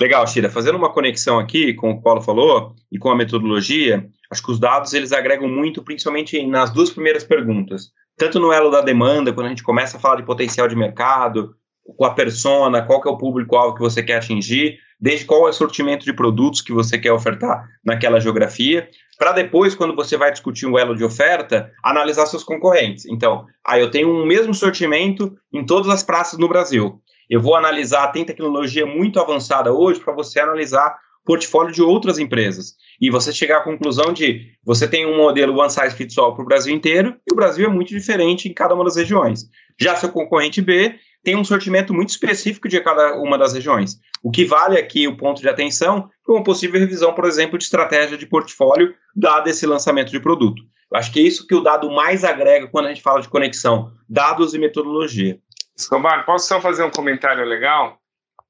Legal, 0.00 0.26
Shira. 0.26 0.48
Fazendo 0.48 0.76
uma 0.76 0.92
conexão 0.92 1.38
aqui 1.38 1.74
com 1.74 1.90
o 1.90 1.94
que 1.94 2.00
o 2.00 2.02
Paulo 2.02 2.22
falou 2.22 2.74
e 2.90 2.98
com 2.98 3.10
a 3.10 3.16
metodologia, 3.16 4.08
acho 4.30 4.42
que 4.42 4.52
os 4.52 4.60
dados 4.60 4.94
eles 4.94 5.12
agregam 5.12 5.48
muito, 5.48 5.82
principalmente 5.82 6.46
nas 6.46 6.70
duas 6.70 6.90
primeiras 6.90 7.24
perguntas. 7.24 7.92
Tanto 8.20 8.38
no 8.38 8.52
elo 8.52 8.70
da 8.70 8.82
demanda, 8.82 9.32
quando 9.32 9.46
a 9.46 9.48
gente 9.48 9.62
começa 9.62 9.96
a 9.96 10.00
falar 10.00 10.16
de 10.16 10.24
potencial 10.24 10.68
de 10.68 10.76
mercado, 10.76 11.54
com 11.96 12.04
a 12.04 12.12
persona, 12.12 12.82
qual 12.82 13.00
que 13.00 13.08
é 13.08 13.10
o 13.10 13.16
público-alvo 13.16 13.74
que 13.74 13.80
você 13.80 14.02
quer 14.02 14.18
atingir, 14.18 14.78
desde 15.00 15.24
qual 15.24 15.46
é 15.46 15.48
o 15.48 15.54
sortimento 15.54 16.04
de 16.04 16.12
produtos 16.12 16.60
que 16.60 16.70
você 16.70 16.98
quer 16.98 17.12
ofertar 17.12 17.66
naquela 17.82 18.20
geografia, 18.20 18.86
para 19.18 19.32
depois, 19.32 19.74
quando 19.74 19.96
você 19.96 20.18
vai 20.18 20.30
discutir 20.30 20.66
um 20.66 20.78
elo 20.78 20.94
de 20.94 21.02
oferta, 21.02 21.72
analisar 21.82 22.26
seus 22.26 22.44
concorrentes. 22.44 23.06
Então, 23.06 23.46
aí 23.66 23.80
ah, 23.80 23.84
eu 23.84 23.90
tenho 23.90 24.10
um 24.10 24.26
mesmo 24.26 24.52
sortimento 24.52 25.34
em 25.50 25.64
todas 25.64 25.88
as 25.88 26.02
praças 26.02 26.38
no 26.38 26.46
Brasil. 26.46 27.00
Eu 27.30 27.40
vou 27.40 27.54
analisar, 27.54 28.08
tem 28.08 28.22
tecnologia 28.22 28.84
muito 28.84 29.18
avançada 29.18 29.72
hoje 29.72 29.98
para 29.98 30.12
você 30.12 30.40
analisar 30.40 30.94
portfólio 31.24 31.72
de 31.72 31.82
outras 31.82 32.18
empresas. 32.18 32.74
E 33.00 33.10
você 33.10 33.32
chegar 33.32 33.58
à 33.58 33.62
conclusão 33.62 34.12
de 34.12 34.52
você 34.64 34.86
tem 34.88 35.06
um 35.06 35.16
modelo 35.16 35.58
one 35.58 35.70
size 35.70 35.94
fits 35.94 36.16
all 36.18 36.34
para 36.34 36.42
o 36.42 36.46
Brasil 36.46 36.74
inteiro, 36.74 37.16
e 37.28 37.32
o 37.32 37.36
Brasil 37.36 37.66
é 37.66 37.68
muito 37.68 37.88
diferente 37.88 38.48
em 38.48 38.54
cada 38.54 38.74
uma 38.74 38.84
das 38.84 38.96
regiões. 38.96 39.44
Já 39.78 39.96
seu 39.96 40.10
concorrente 40.10 40.60
B 40.60 40.94
tem 41.22 41.36
um 41.36 41.44
sortimento 41.44 41.92
muito 41.92 42.10
específico 42.10 42.68
de 42.68 42.80
cada 42.80 43.16
uma 43.16 43.36
das 43.36 43.52
regiões. 43.52 43.98
O 44.22 44.30
que 44.30 44.44
vale 44.44 44.78
aqui 44.78 45.06
o 45.06 45.16
ponto 45.16 45.40
de 45.40 45.48
atenção 45.48 46.08
é 46.28 46.32
uma 46.32 46.42
possível 46.42 46.80
revisão, 46.80 47.14
por 47.14 47.24
exemplo, 47.24 47.58
de 47.58 47.64
estratégia 47.64 48.16
de 48.16 48.26
portfólio, 48.26 48.94
dado 49.14 49.48
esse 49.48 49.66
lançamento 49.66 50.10
de 50.10 50.20
produto. 50.20 50.62
Eu 50.90 50.98
acho 50.98 51.12
que 51.12 51.20
é 51.20 51.22
isso 51.22 51.46
que 51.46 51.54
o 51.54 51.60
dado 51.60 51.90
mais 51.90 52.24
agrega 52.24 52.66
quando 52.66 52.86
a 52.86 52.88
gente 52.88 53.02
fala 53.02 53.20
de 53.20 53.28
conexão, 53.28 53.92
dados 54.08 54.54
e 54.54 54.58
metodologia. 54.58 55.38
Escobar, 55.76 56.26
posso 56.26 56.48
só 56.48 56.60
fazer 56.60 56.82
um 56.82 56.90
comentário 56.90 57.44
legal? 57.44 57.98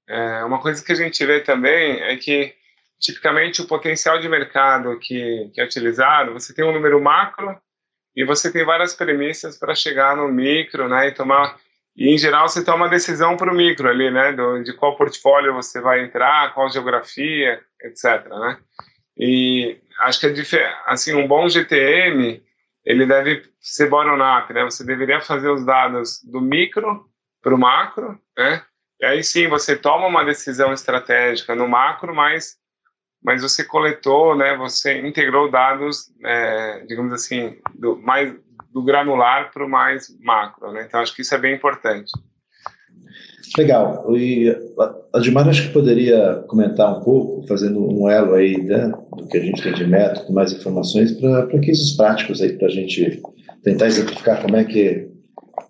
É, 0.08 0.42
uma 0.44 0.58
coisa 0.58 0.82
que 0.84 0.90
a 0.90 0.96
gente 0.96 1.24
vê 1.24 1.40
também 1.40 2.00
é 2.00 2.16
que, 2.16 2.52
tipicamente, 3.00 3.62
o 3.62 3.66
potencial 3.66 4.20
de 4.20 4.28
mercado 4.28 4.98
que, 4.98 5.50
que 5.54 5.60
é 5.60 5.64
utilizado, 5.64 6.32
você 6.32 6.54
tem 6.54 6.64
um 6.64 6.72
número 6.72 7.00
macro 7.02 7.58
e 8.14 8.24
você 8.24 8.52
tem 8.52 8.64
várias 8.64 8.94
premissas 8.94 9.58
para 9.58 9.74
chegar 9.74 10.16
no 10.16 10.28
micro, 10.28 10.88
né, 10.88 11.08
e 11.08 11.12
tomar 11.12 11.56
e 11.96 12.14
em 12.14 12.16
geral 12.16 12.48
você 12.48 12.64
toma 12.64 12.84
uma 12.84 12.88
decisão 12.88 13.36
para 13.36 13.52
o 13.52 13.56
micro 13.56 13.88
ali, 13.88 14.10
né, 14.10 14.32
do, 14.32 14.62
de 14.62 14.72
qual 14.74 14.96
portfólio 14.96 15.52
você 15.52 15.80
vai 15.80 16.04
entrar, 16.04 16.54
qual 16.54 16.70
geografia, 16.70 17.60
etc, 17.82 18.28
né? 18.28 18.58
E 19.18 19.78
acho 20.00 20.20
que 20.20 20.56
é 20.56 20.74
assim 20.86 21.14
um 21.14 21.26
bom 21.26 21.48
GTM 21.48 22.42
ele 22.84 23.06
deve 23.06 23.42
ser 23.60 23.88
bottom-up, 23.88 24.52
né? 24.52 24.64
Você 24.64 24.84
deveria 24.84 25.20
fazer 25.20 25.50
os 25.50 25.64
dados 25.64 26.22
do 26.24 26.40
micro 26.40 27.06
para 27.42 27.54
o 27.54 27.58
macro, 27.58 28.18
né? 28.36 28.62
E 29.00 29.04
aí 29.04 29.22
sim 29.22 29.48
você 29.48 29.76
toma 29.76 30.06
uma 30.06 30.24
decisão 30.24 30.72
estratégica 30.72 31.54
no 31.54 31.68
macro, 31.68 32.14
mas 32.14 32.56
mas 33.22 33.42
você 33.42 33.64
coletou, 33.64 34.36
né? 34.36 34.56
Você 34.56 35.06
integrou 35.06 35.50
dados, 35.50 36.10
é, 36.24 36.84
digamos 36.86 37.12
assim, 37.12 37.56
do 37.74 37.96
mais 37.96 38.34
do 38.72 38.82
granular 38.82 39.50
para 39.52 39.64
o 39.64 39.68
mais 39.68 40.16
macro, 40.20 40.72
né? 40.72 40.84
Então 40.86 41.00
acho 41.00 41.14
que 41.14 41.22
isso 41.22 41.34
é 41.34 41.38
bem 41.38 41.54
importante. 41.54 42.10
Legal. 43.58 44.16
E 44.16 44.48
a 44.78 45.18
Admar 45.18 45.48
acho 45.48 45.66
que 45.66 45.72
poderia 45.72 46.44
comentar 46.46 46.96
um 46.96 47.00
pouco, 47.02 47.46
fazendo 47.48 47.84
um 47.84 48.08
elo 48.08 48.34
aí 48.34 48.62
né, 48.62 48.92
do 49.16 49.26
que 49.26 49.38
a 49.38 49.40
gente 49.40 49.62
tem 49.62 49.72
de 49.72 49.86
método, 49.86 50.32
mais 50.32 50.52
informações 50.52 51.12
para 51.12 51.48
cases 51.48 51.96
práticos 51.96 52.40
aí 52.40 52.56
para 52.56 52.68
a 52.68 52.70
gente 52.70 53.20
tentar 53.64 53.86
exemplificar 53.86 54.40
como 54.40 54.56
é 54.56 54.64
que 54.64 55.08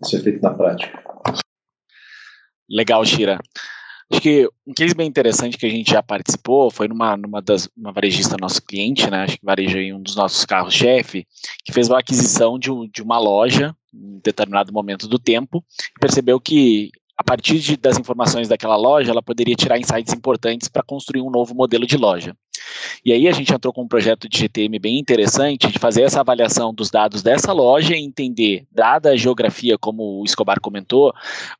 isso 0.04 0.16
é 0.16 0.20
feito 0.20 0.42
na 0.42 0.52
prática. 0.52 1.02
Legal, 2.68 3.04
Shira. 3.04 3.38
Acho 4.10 4.20
que 4.20 4.48
um 4.66 4.74
case 4.74 4.94
bem 4.94 5.06
interessante 5.06 5.56
que 5.56 5.66
a 5.66 5.70
gente 5.70 5.92
já 5.92 6.02
participou 6.02 6.70
foi 6.70 6.88
numa, 6.88 7.16
numa 7.16 7.40
das 7.40 7.68
uma 7.76 7.92
varejista 7.92 8.36
nosso 8.40 8.60
cliente, 8.60 9.08
né? 9.08 9.22
Acho 9.22 9.38
que 9.38 9.44
vareja 9.44 9.78
aí 9.78 9.92
um 9.92 10.02
dos 10.02 10.16
nossos 10.16 10.44
carros-chefe, 10.44 11.26
que 11.64 11.72
fez 11.72 11.88
uma 11.88 12.00
aquisição 12.00 12.58
de, 12.58 12.70
de 12.92 13.02
uma 13.02 13.18
loja 13.18 13.74
em 13.94 14.20
determinado 14.22 14.72
momento 14.72 15.06
do 15.06 15.18
tempo 15.18 15.64
e 15.96 16.00
percebeu 16.00 16.40
que 16.40 16.90
a 17.20 17.22
partir 17.22 17.58
de, 17.58 17.76
das 17.76 17.98
informações 17.98 18.48
daquela 18.48 18.76
loja, 18.76 19.10
ela 19.10 19.22
poderia 19.22 19.54
tirar 19.54 19.78
insights 19.78 20.14
importantes 20.14 20.68
para 20.68 20.82
construir 20.82 21.20
um 21.20 21.28
novo 21.28 21.54
modelo 21.54 21.86
de 21.86 21.98
loja. 21.98 22.34
E 23.04 23.12
aí 23.12 23.28
a 23.28 23.32
gente 23.32 23.52
entrou 23.52 23.74
com 23.74 23.82
um 23.82 23.88
projeto 23.88 24.26
de 24.26 24.38
GTM 24.38 24.78
bem 24.78 24.98
interessante 24.98 25.66
de 25.66 25.78
fazer 25.78 26.00
essa 26.00 26.20
avaliação 26.20 26.72
dos 26.72 26.90
dados 26.90 27.22
dessa 27.22 27.52
loja 27.52 27.94
e 27.94 28.02
entender, 28.02 28.64
dada 28.72 29.10
a 29.10 29.16
geografia, 29.16 29.76
como 29.76 30.22
o 30.22 30.24
Escobar 30.24 30.58
comentou, 30.62 31.12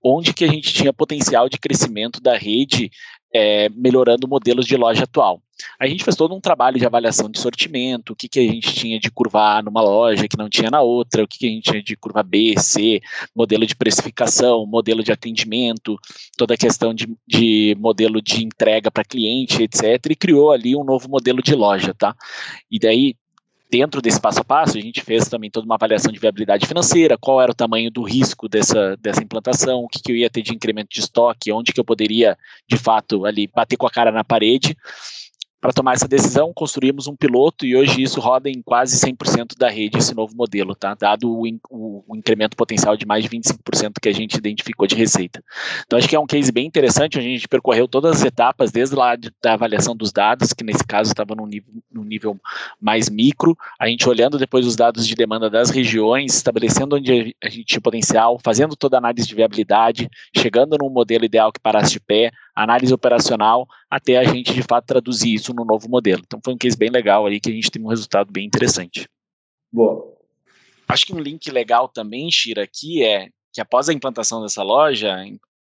onde 0.02 0.33
que 0.33 0.45
a 0.45 0.49
gente 0.49 0.73
tinha 0.73 0.95
potencial 0.95 1.47
de 1.47 1.59
crescimento 1.59 2.23
da 2.23 2.38
rede 2.38 2.90
é, 3.32 3.68
melhorando 3.70 4.28
modelos 4.28 4.66
de 4.66 4.76
loja 4.76 5.04
atual. 5.04 5.42
A 5.78 5.87
gente 5.87 6.02
fez 6.02 6.16
todo 6.16 6.34
um 6.34 6.40
trabalho 6.40 6.78
de 6.78 6.87
avaliação 6.87 7.30
de 7.30 7.38
sortimento, 7.38 8.12
o 8.12 8.16
que, 8.16 8.28
que 8.28 8.40
a 8.40 8.42
gente 8.42 8.75
tinha 8.75 8.99
de 8.99 9.10
curva 9.10 9.58
A 9.58 9.62
numa 9.62 9.82
loja 9.82 10.26
que 10.26 10.37
não 10.37 10.49
tinha 10.49 10.70
na 10.70 10.80
outra, 10.80 11.22
o 11.22 11.28
que, 11.28 11.38
que 11.38 11.46
a 11.46 11.50
gente 11.50 11.70
tinha 11.70 11.82
de 11.82 11.96
curva 11.96 12.22
B, 12.22 12.54
C, 12.58 13.00
modelo 13.34 13.66
de 13.66 13.76
precificação, 13.76 14.66
modelo 14.66 15.02
de 15.02 15.12
atendimento, 15.12 15.99
toda 16.37 16.54
a 16.54 16.58
questão 16.58 16.94
de, 16.94 17.08
de 17.26 17.76
modelo 17.78 18.22
de 18.22 18.44
entrega 18.44 18.90
para 18.90 19.04
cliente, 19.04 19.62
etc., 19.62 20.06
e 20.10 20.16
criou 20.16 20.50
ali 20.50 20.75
um 20.75 20.84
novo 20.84 21.08
modelo 21.08 21.42
de 21.42 21.54
loja, 21.54 21.94
tá? 21.94 22.14
E 22.70 22.78
daí, 22.78 23.14
dentro 23.70 24.02
desse 24.02 24.20
passo 24.20 24.40
a 24.40 24.44
passo, 24.44 24.76
a 24.76 24.80
gente 24.80 25.00
fez 25.00 25.28
também 25.28 25.50
toda 25.50 25.64
uma 25.64 25.76
avaliação 25.76 26.12
de 26.12 26.18
viabilidade 26.18 26.66
financeira, 26.66 27.16
qual 27.18 27.40
era 27.40 27.52
o 27.52 27.54
tamanho 27.54 27.90
do 27.90 28.02
risco 28.02 28.48
dessa, 28.48 28.96
dessa 28.96 29.22
implantação, 29.22 29.84
o 29.84 29.88
que, 29.88 30.02
que 30.02 30.12
eu 30.12 30.16
ia 30.16 30.28
ter 30.28 30.42
de 30.42 30.54
incremento 30.54 30.88
de 30.90 31.00
estoque, 31.00 31.52
onde 31.52 31.72
que 31.72 31.80
eu 31.80 31.84
poderia, 31.84 32.36
de 32.68 32.76
fato, 32.76 33.24
ali 33.24 33.46
bater 33.54 33.76
com 33.76 33.86
a 33.86 33.90
cara 33.90 34.10
na 34.10 34.24
parede 34.24 34.76
para 35.61 35.73
tomar 35.73 35.93
essa 35.93 36.09
decisão, 36.09 36.52
construímos 36.55 37.07
um 37.07 37.14
piloto 37.14 37.67
e 37.67 37.76
hoje 37.76 38.02
isso 38.02 38.19
roda 38.19 38.49
em 38.49 38.62
quase 38.62 38.97
100% 38.97 39.59
da 39.59 39.69
rede, 39.69 39.99
esse 39.99 40.14
novo 40.14 40.35
modelo, 40.35 40.75
tá? 40.75 40.95
dado 40.95 41.31
o, 41.31 41.47
o, 41.69 42.05
o, 42.09 42.17
incremento 42.17 42.57
potencial 42.57 42.97
de 42.97 43.05
mais 43.05 43.25
de 43.25 43.31
25% 43.31 43.95
que 44.00 44.09
a 44.09 44.12
gente 44.12 44.37
identificou 44.37 44.87
de 44.87 44.95
receita. 44.95 45.45
Então, 45.85 45.99
acho 45.99 46.09
que 46.09 46.17
é 46.17 46.21
um 46.21 46.26
case 46.26 46.50
bem 46.50 46.67
interessante, 46.67 47.19
a 47.19 47.23
gente 47.23 47.47
percorreu 47.47 47.87
todas 47.87 48.17
as 48.17 48.25
etapas, 48.25 48.73
desde 48.73 48.97
lá 48.97 49.17
de, 49.17 49.31
da 49.43 49.52
avaliação 49.52 49.95
dos 49.95 50.12
dados, 50.12 50.52
que 50.55 50.64
nesse 50.64 50.85
caso 50.85 51.11
estava 51.11 51.35
num 51.35 51.47
nível, 51.47 51.73
num 51.93 52.05
nível 52.05 52.40
mais 52.81 53.11
micro, 53.11 53.57
a 53.79 53.87
gente 53.87 54.09
olhando 54.09 54.38
depois 54.38 54.67
os 54.67 54.76
dados 54.76 55.07
de 55.07 55.14
demanda 55.14 55.50
das 55.50 55.69
regiões, 55.69 56.35
estabelecendo 56.35 56.97
onde 56.97 57.37
a 57.43 57.49
gente 57.50 57.64
tinha 57.64 57.81
potencial, 57.81 58.38
fazendo 58.43 58.75
toda 58.75 58.97
a 58.97 58.99
análise 58.99 59.26
de 59.26 59.35
viabilidade, 59.35 60.09
chegando 60.35 60.79
num 60.79 60.88
modelo 60.88 61.25
ideal 61.25 61.52
que 61.52 61.61
parasse 61.61 61.93
de 61.93 62.00
pé, 62.00 62.33
análise 62.62 62.93
operacional, 62.93 63.67
até 63.88 64.19
a 64.19 64.25
gente 64.25 64.52
de 64.52 64.62
fato 64.62 64.87
traduzir 64.87 65.35
isso 65.35 65.52
no 65.55 65.64
novo 65.64 65.88
modelo. 65.88 66.23
Então 66.25 66.40
foi 66.45 66.55
um 66.55 66.59
case 66.59 66.76
bem 66.76 66.90
legal 66.90 67.26
aí 67.26 67.40
que 67.40 67.50
a 67.50 67.55
gente 67.55 67.71
teve 67.71 67.85
um 67.85 67.88
resultado 67.88 68.33
bem 68.33 68.47
interessante. 68.47 69.09
Boa. 69.73 70.11
Acho 70.88 71.07
que 71.07 71.14
um 71.14 71.21
link 71.21 71.49
legal 71.50 71.88
também, 71.88 72.31
Shira, 72.31 72.64
aqui 72.64 73.05
é 73.05 73.29
que 73.52 73.61
após 73.61 73.88
a 73.88 73.93
implantação 73.93 74.43
dessa 74.43 74.62
loja, 74.62 75.17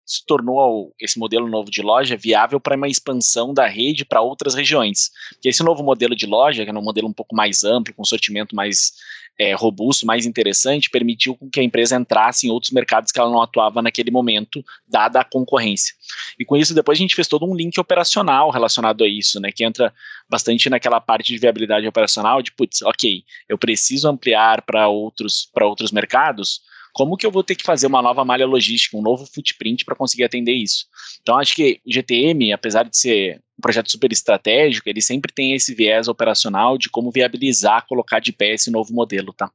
se 0.09 0.25
tornou 0.25 0.91
esse 0.99 1.19
modelo 1.19 1.47
novo 1.47 1.69
de 1.69 1.83
loja 1.83 2.17
viável 2.17 2.59
para 2.59 2.75
uma 2.75 2.87
expansão 2.87 3.53
da 3.53 3.67
rede 3.67 4.03
para 4.03 4.21
outras 4.21 4.55
regiões. 4.55 5.11
Porque 5.33 5.49
esse 5.49 5.61
novo 5.61 5.83
modelo 5.83 6.15
de 6.15 6.25
loja, 6.25 6.63
que 6.63 6.71
é 6.71 6.73
um 6.73 6.81
modelo 6.81 7.07
um 7.07 7.13
pouco 7.13 7.35
mais 7.35 7.63
amplo, 7.63 7.93
com 7.93 8.03
sortimento 8.03 8.55
mais 8.55 8.93
é, 9.37 9.53
robusto, 9.53 10.07
mais 10.07 10.25
interessante, 10.25 10.89
permitiu 10.89 11.37
que 11.53 11.59
a 11.59 11.63
empresa 11.63 11.95
entrasse 11.95 12.47
em 12.47 12.49
outros 12.49 12.71
mercados 12.71 13.11
que 13.11 13.19
ela 13.19 13.29
não 13.29 13.39
atuava 13.39 13.83
naquele 13.83 14.09
momento, 14.09 14.65
dada 14.87 15.19
a 15.19 15.23
concorrência. 15.23 15.93
E 16.39 16.43
com 16.43 16.57
isso, 16.57 16.73
depois 16.73 16.97
a 16.97 17.01
gente 17.01 17.13
fez 17.13 17.27
todo 17.27 17.45
um 17.45 17.55
link 17.55 17.79
operacional 17.79 18.49
relacionado 18.49 19.03
a 19.03 19.07
isso, 19.07 19.39
né, 19.39 19.51
que 19.51 19.63
entra 19.63 19.93
bastante 20.27 20.71
naquela 20.71 20.99
parte 20.99 21.31
de 21.31 21.37
viabilidade 21.37 21.87
operacional, 21.87 22.41
de, 22.41 22.51
putz, 22.51 22.81
ok, 22.81 23.23
eu 23.47 23.59
preciso 23.59 24.09
ampliar 24.09 24.63
para 24.63 24.87
outros, 24.87 25.49
outros 25.61 25.91
mercados, 25.91 26.61
como 26.93 27.17
que 27.17 27.25
eu 27.25 27.31
vou 27.31 27.43
ter 27.43 27.55
que 27.55 27.63
fazer 27.63 27.87
uma 27.87 28.01
nova 28.01 28.25
malha 28.25 28.45
logística, 28.45 28.97
um 28.97 29.01
novo 29.01 29.25
footprint 29.25 29.85
para 29.85 29.95
conseguir 29.95 30.23
atender 30.23 30.53
isso? 30.53 30.85
Então, 31.21 31.37
acho 31.37 31.55
que 31.55 31.79
o 31.85 31.91
GTM, 31.91 32.53
apesar 32.53 32.83
de 32.83 32.97
ser 32.97 33.41
um 33.57 33.61
projeto 33.61 33.91
super 33.91 34.11
estratégico, 34.11 34.89
ele 34.89 35.01
sempre 35.01 35.31
tem 35.33 35.53
esse 35.53 35.73
viés 35.73 36.07
operacional 36.07 36.77
de 36.77 36.89
como 36.89 37.11
viabilizar, 37.11 37.85
colocar 37.87 38.19
de 38.19 38.31
pé 38.31 38.53
esse 38.53 38.71
novo 38.71 38.93
modelo, 38.93 39.33
tá? 39.33 39.51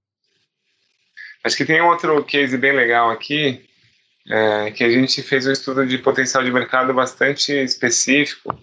Acho 1.43 1.57
que 1.57 1.65
tem 1.65 1.81
outro 1.81 2.25
case 2.25 2.57
bem 2.57 2.73
legal 2.73 3.11
aqui, 3.11 3.65
é, 4.29 4.71
que 4.71 4.83
a 4.83 4.91
gente 4.91 5.23
fez 5.23 5.47
um 5.47 5.53
estudo 5.53 5.87
de 5.87 5.99
potencial 5.99 6.43
de 6.43 6.51
mercado 6.51 6.95
bastante 6.95 7.53
específico. 7.53 8.59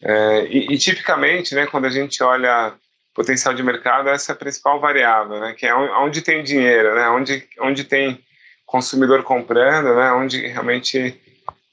É, 0.00 0.46
e, 0.46 0.74
e, 0.74 0.78
tipicamente, 0.78 1.54
né, 1.54 1.66
quando 1.66 1.84
a 1.86 1.90
gente 1.90 2.22
olha 2.22 2.74
potencial 3.14 3.54
de 3.54 3.62
mercado, 3.62 4.08
essa 4.08 4.32
é 4.32 4.34
a 4.34 4.36
principal 4.38 4.80
variável, 4.80 5.38
né, 5.38 5.54
que 5.54 5.64
é 5.64 5.74
onde 5.74 6.20
tem 6.20 6.42
dinheiro, 6.42 6.94
né, 6.94 7.08
onde, 7.08 7.46
onde 7.60 7.84
tem 7.84 8.22
consumidor 8.66 9.22
comprando, 9.22 9.94
né, 9.94 10.12
onde 10.12 10.46
realmente 10.46 11.20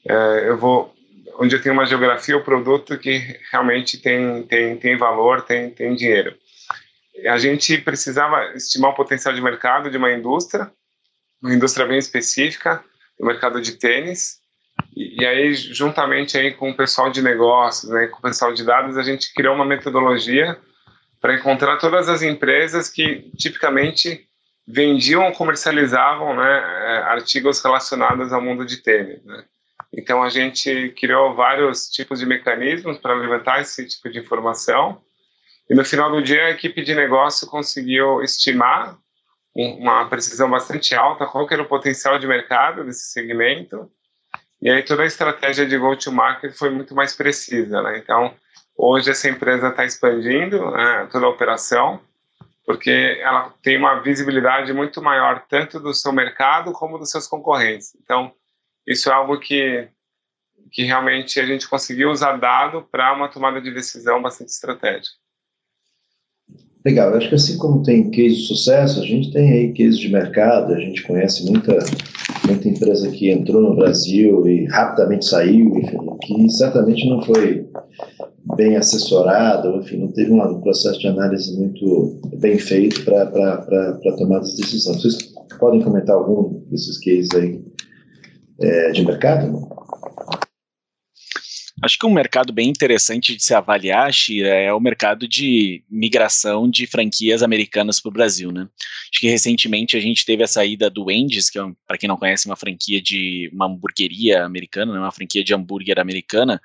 é, 0.08 0.48
eu 0.48 0.56
vou, 0.56 0.94
onde 1.38 1.56
eu 1.56 1.60
tenho 1.60 1.74
uma 1.74 1.86
geografia 1.86 2.36
ou 2.36 2.44
produto 2.44 2.96
que 2.96 3.38
realmente 3.50 3.98
tem, 3.98 4.44
tem, 4.44 4.76
tem 4.76 4.96
valor, 4.96 5.42
tem, 5.42 5.70
tem 5.70 5.94
dinheiro. 5.94 6.34
A 7.26 7.38
gente 7.38 7.76
precisava 7.78 8.54
estimar 8.54 8.92
o 8.92 8.94
potencial 8.94 9.34
de 9.34 9.40
mercado 9.40 9.90
de 9.90 9.96
uma 9.96 10.12
indústria, 10.12 10.70
uma 11.42 11.52
indústria 11.52 11.86
bem 11.86 11.98
específica, 11.98 12.82
o 13.18 13.26
mercado 13.26 13.60
de 13.60 13.72
tênis, 13.72 14.40
e, 14.96 15.22
e, 15.22 15.26
aí 15.26 15.54
juntamente 15.54 16.38
aí 16.38 16.52
com 16.52 16.70
o 16.70 16.76
pessoal 16.76 17.10
de 17.10 17.20
negócios, 17.20 17.90
né, 17.90 18.06
com 18.06 18.18
o 18.18 18.22
pessoal 18.22 18.54
de 18.54 18.64
dados, 18.64 18.96
a 18.96 19.02
gente 19.02 19.32
criou 19.34 19.54
uma 19.54 19.64
metodologia 19.64 20.58
para 21.22 21.34
encontrar 21.34 21.78
todas 21.78 22.10
as 22.10 22.20
empresas 22.20 22.90
que 22.90 23.30
tipicamente 23.38 24.28
vendiam 24.68 25.24
ou 25.24 25.32
comercializavam 25.32 26.36
né, 26.36 26.58
é, 26.58 26.96
artigos 27.04 27.62
relacionados 27.62 28.30
ao 28.30 28.42
mundo 28.42 28.66
de 28.66 28.76
tênis. 28.76 29.24
Né. 29.24 29.44
Então 29.90 30.22
a 30.22 30.28
gente 30.28 30.90
criou 30.98 31.34
vários 31.34 31.88
tipos 31.88 32.18
de 32.18 32.26
mecanismos 32.26 32.98
para 32.98 33.14
levantar 33.14 33.62
esse 33.62 33.86
tipo 33.86 34.10
de 34.10 34.18
informação 34.18 35.00
e 35.72 35.74
no 35.74 35.86
final 35.86 36.10
do 36.10 36.22
dia, 36.22 36.44
a 36.44 36.50
equipe 36.50 36.82
de 36.82 36.94
negócio 36.94 37.46
conseguiu 37.46 38.22
estimar 38.22 38.98
uma 39.54 40.06
precisão 40.06 40.50
bastante 40.50 40.94
alta 40.94 41.26
qual 41.26 41.46
era 41.50 41.62
o 41.62 41.68
potencial 41.68 42.18
de 42.18 42.26
mercado 42.26 42.84
desse 42.84 43.10
segmento. 43.12 43.90
E 44.60 44.68
aí 44.68 44.82
toda 44.82 45.02
a 45.02 45.06
estratégia 45.06 45.66
de 45.66 45.78
go-to-market 45.78 46.52
foi 46.52 46.68
muito 46.68 46.94
mais 46.94 47.16
precisa. 47.16 47.80
Né? 47.82 47.96
Então, 47.96 48.34
hoje 48.82 49.10
essa 49.10 49.28
empresa 49.28 49.68
está 49.68 49.84
expandindo 49.84 50.72
né, 50.72 51.08
toda 51.12 51.26
a 51.26 51.28
operação, 51.28 52.00
porque 52.66 52.90
ela 53.22 53.54
tem 53.62 53.78
uma 53.78 54.00
visibilidade 54.00 54.72
muito 54.72 55.00
maior 55.00 55.44
tanto 55.48 55.78
do 55.78 55.94
seu 55.94 56.12
mercado 56.12 56.72
como 56.72 56.98
dos 56.98 57.10
seus 57.10 57.28
concorrentes. 57.28 57.96
Então, 58.02 58.32
isso 58.84 59.08
é 59.08 59.12
algo 59.12 59.38
que, 59.38 59.86
que 60.72 60.82
realmente 60.82 61.38
a 61.38 61.46
gente 61.46 61.68
conseguiu 61.68 62.10
usar 62.10 62.36
dado 62.38 62.82
para 62.90 63.14
uma 63.14 63.28
tomada 63.28 63.60
de 63.60 63.72
decisão 63.72 64.20
bastante 64.20 64.48
estratégica. 64.48 65.14
Legal, 66.84 67.10
eu 67.10 67.18
acho 67.18 67.28
que 67.28 67.36
assim 67.36 67.58
como 67.58 67.84
tem 67.84 68.10
case 68.10 68.34
de 68.34 68.46
sucesso, 68.48 69.00
a 69.00 69.06
gente 69.06 69.32
tem 69.32 69.52
aí 69.52 69.72
case 69.72 69.96
de 69.96 70.08
mercado, 70.08 70.74
a 70.74 70.80
gente 70.80 71.04
conhece 71.04 71.48
muita, 71.48 71.78
muita 72.44 72.68
empresa 72.68 73.08
que 73.12 73.30
entrou 73.30 73.62
no 73.62 73.76
Brasil 73.76 74.44
e 74.48 74.66
rapidamente 74.66 75.24
saiu, 75.26 75.68
enfim, 75.78 75.98
que 76.22 76.48
certamente 76.50 77.08
não 77.08 77.22
foi 77.22 77.64
bem 78.56 78.76
assessorado, 78.76 79.76
enfim, 79.76 79.98
não 79.98 80.12
teve 80.12 80.32
um 80.32 80.60
processo 80.60 80.98
de 80.98 81.08
análise 81.08 81.56
muito 81.56 82.20
bem 82.38 82.58
feito 82.58 83.04
para 83.04 83.98
tomar 84.18 84.40
essa 84.40 84.56
decisão. 84.56 84.94
Vocês 84.94 85.32
podem 85.58 85.82
comentar 85.82 86.16
algum 86.16 86.60
desses 86.68 86.98
cases 86.98 87.30
aí 87.34 87.62
é, 88.60 88.90
de 88.90 89.04
mercado? 89.04 89.68
Acho 91.84 91.98
que 91.98 92.06
um 92.06 92.12
mercado 92.12 92.52
bem 92.52 92.68
interessante 92.68 93.34
de 93.36 93.42
se 93.42 93.52
avaliar, 93.52 94.12
Shira, 94.12 94.50
é 94.50 94.72
o 94.72 94.78
mercado 94.78 95.26
de 95.26 95.82
migração 95.90 96.70
de 96.70 96.86
franquias 96.86 97.42
americanas 97.42 97.98
para 97.98 98.08
o 98.08 98.12
Brasil, 98.12 98.52
né? 98.52 98.68
Acho 99.10 99.20
que 99.20 99.28
recentemente 99.28 99.96
a 99.96 100.00
gente 100.00 100.24
teve 100.24 100.44
a 100.44 100.46
saída 100.46 100.88
do 100.88 101.06
Wendy's, 101.06 101.50
que 101.50 101.58
é, 101.58 101.62
para 101.84 101.98
quem 101.98 102.08
não 102.08 102.16
conhece, 102.16 102.46
uma 102.46 102.54
franquia 102.54 103.02
de 103.02 103.50
uma 103.52 103.66
hamburgueria 103.66 104.44
americana, 104.44 104.92
né? 104.92 105.00
uma 105.00 105.10
franquia 105.10 105.42
de 105.42 105.52
hambúrguer 105.52 105.98
americana, 105.98 106.60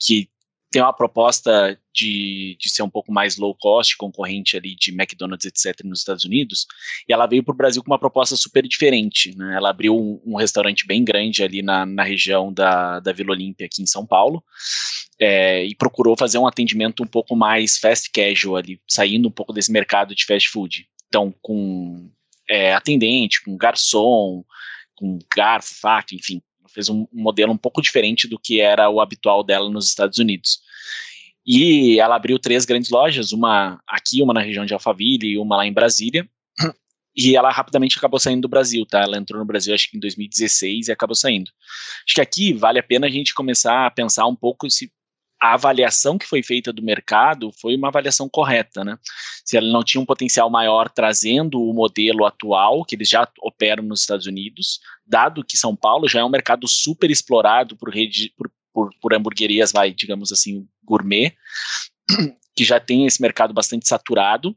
que 0.00 0.30
tem 0.74 0.82
uma 0.82 0.92
proposta 0.92 1.78
de, 1.94 2.56
de 2.58 2.68
ser 2.68 2.82
um 2.82 2.90
pouco 2.90 3.12
mais 3.12 3.36
low 3.36 3.54
cost, 3.54 3.96
concorrente 3.96 4.56
ali 4.56 4.74
de 4.74 4.90
McDonald's, 4.90 5.46
etc., 5.46 5.84
nos 5.84 6.00
Estados 6.00 6.24
Unidos, 6.24 6.66
e 7.08 7.12
ela 7.12 7.28
veio 7.28 7.44
para 7.44 7.52
o 7.52 7.56
Brasil 7.56 7.80
com 7.80 7.92
uma 7.92 7.98
proposta 7.98 8.34
super 8.34 8.66
diferente. 8.66 9.32
Né? 9.38 9.54
Ela 9.54 9.70
abriu 9.70 9.96
um, 9.96 10.20
um, 10.26 10.34
restaurante 10.36 10.84
bem 10.84 11.04
grande 11.04 11.44
ali 11.44 11.62
na, 11.62 11.86
na 11.86 12.02
região 12.02 12.52
da, 12.52 12.98
da 12.98 13.12
Vila 13.12 13.30
Olímpia, 13.30 13.66
aqui 13.66 13.84
em 13.84 13.86
São 13.86 14.04
Paulo, 14.04 14.42
é, 15.16 15.64
e 15.64 15.76
procurou 15.76 16.16
fazer 16.16 16.38
um 16.38 16.46
atendimento 16.48 17.04
um 17.04 17.06
pouco 17.06 17.36
mais 17.36 17.78
fast 17.78 18.10
casual 18.10 18.56
ali, 18.56 18.80
saindo 18.90 19.28
um 19.28 19.32
pouco 19.32 19.52
desse 19.52 19.70
mercado 19.70 20.12
de 20.12 20.24
fast 20.24 20.48
food. 20.48 20.88
Então, 21.06 21.32
com 21.40 22.10
é, 22.50 22.74
atendente, 22.74 23.44
com 23.44 23.56
garçom, 23.56 24.44
com 24.96 25.20
garfo, 25.32 25.72
faca, 25.80 26.16
enfim, 26.16 26.42
fez 26.74 26.88
um, 26.88 27.06
modelo 27.12 27.52
um 27.52 27.56
pouco 27.56 27.80
diferente 27.80 28.26
do 28.26 28.38
que 28.38 28.60
era 28.60 28.90
o 28.90 29.00
habitual 29.00 29.44
dela 29.44 29.70
nos 29.70 29.86
Estados 29.86 30.18
Unidos. 30.18 30.58
E 31.46 32.00
ela 32.00 32.16
abriu 32.16 32.38
três 32.38 32.64
grandes 32.64 32.90
lojas, 32.90 33.32
uma 33.32 33.80
aqui, 33.86 34.22
uma 34.22 34.32
na 34.32 34.40
região 34.40 34.64
de 34.64 34.72
Alphaville 34.72 35.32
e 35.32 35.38
uma 35.38 35.56
lá 35.56 35.66
em 35.66 35.72
Brasília. 35.72 36.28
E 37.16 37.36
ela 37.36 37.48
rapidamente 37.48 37.96
acabou 37.96 38.18
saindo 38.18 38.42
do 38.42 38.48
Brasil, 38.48 38.84
tá? 38.84 39.02
Ela 39.02 39.16
entrou 39.16 39.38
no 39.38 39.46
Brasil 39.46 39.72
acho 39.72 39.88
que 39.88 39.96
em 39.96 40.00
2016 40.00 40.88
e 40.88 40.90
acabou 40.90 41.14
saindo. 41.14 41.48
Acho 42.04 42.16
que 42.16 42.20
aqui 42.20 42.52
vale 42.52 42.80
a 42.80 42.82
pena 42.82 43.06
a 43.06 43.08
gente 43.08 43.32
começar 43.32 43.86
a 43.86 43.90
pensar 43.92 44.26
um 44.26 44.34
pouco 44.34 44.68
se 44.68 44.90
a 45.44 45.54
avaliação 45.54 46.16
que 46.16 46.26
foi 46.26 46.42
feita 46.42 46.72
do 46.72 46.82
mercado 46.82 47.52
foi 47.52 47.76
uma 47.76 47.88
avaliação 47.88 48.28
correta, 48.30 48.82
né? 48.82 48.98
Se 49.44 49.58
ela 49.58 49.70
não 49.70 49.84
tinha 49.84 50.00
um 50.00 50.06
potencial 50.06 50.48
maior 50.48 50.88
trazendo 50.88 51.60
o 51.60 51.74
modelo 51.74 52.24
atual, 52.24 52.82
que 52.82 52.94
eles 52.94 53.10
já 53.10 53.28
operam 53.42 53.84
nos 53.84 54.00
Estados 54.00 54.26
Unidos, 54.26 54.80
dado 55.06 55.44
que 55.44 55.56
São 55.56 55.76
Paulo 55.76 56.08
já 56.08 56.20
é 56.20 56.24
um 56.24 56.30
mercado 56.30 56.66
super 56.66 57.10
explorado 57.10 57.76
por, 57.76 57.90
rede, 57.90 58.32
por, 58.38 58.50
por, 58.74 58.90
por 59.00 59.14
hamburguerias, 59.14 59.72
vai, 59.72 59.92
digamos 59.92 60.32
assim, 60.32 60.66
gourmet, 60.82 61.32
que 62.54 62.64
já 62.64 62.80
tem 62.80 63.06
esse 63.06 63.22
mercado 63.22 63.54
bastante 63.54 63.88
saturado, 63.88 64.54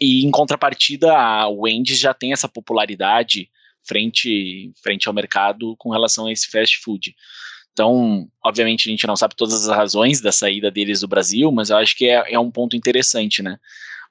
e 0.00 0.24
em 0.24 0.30
contrapartida, 0.30 1.12
a 1.12 1.48
Wendy's 1.48 1.98
já 1.98 2.14
tem 2.14 2.32
essa 2.32 2.48
popularidade 2.48 3.50
frente, 3.86 4.72
frente 4.82 5.08
ao 5.08 5.14
mercado 5.14 5.74
com 5.78 5.90
relação 5.90 6.26
a 6.26 6.32
esse 6.32 6.48
fast 6.48 6.78
food. 6.78 7.14
Então, 7.72 8.28
obviamente, 8.44 8.88
a 8.88 8.90
gente 8.90 9.06
não 9.06 9.16
sabe 9.16 9.34
todas 9.34 9.68
as 9.68 9.76
razões 9.76 10.20
da 10.20 10.32
saída 10.32 10.70
deles 10.70 11.00
do 11.00 11.08
Brasil, 11.08 11.50
mas 11.50 11.70
eu 11.70 11.76
acho 11.76 11.96
que 11.96 12.06
é, 12.06 12.32
é 12.32 12.38
um 12.38 12.50
ponto 12.50 12.76
interessante, 12.76 13.42
né? 13.42 13.58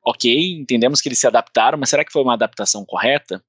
Ok, 0.04 0.54
entendemos 0.54 1.02
que 1.02 1.10
eles 1.10 1.20
se 1.20 1.26
adaptaram, 1.26 1.78
mas 1.78 1.90
será 1.90 2.06
que 2.06 2.12
foi 2.12 2.22
uma 2.22 2.34
adaptação 2.34 2.86
correta? 2.86 3.44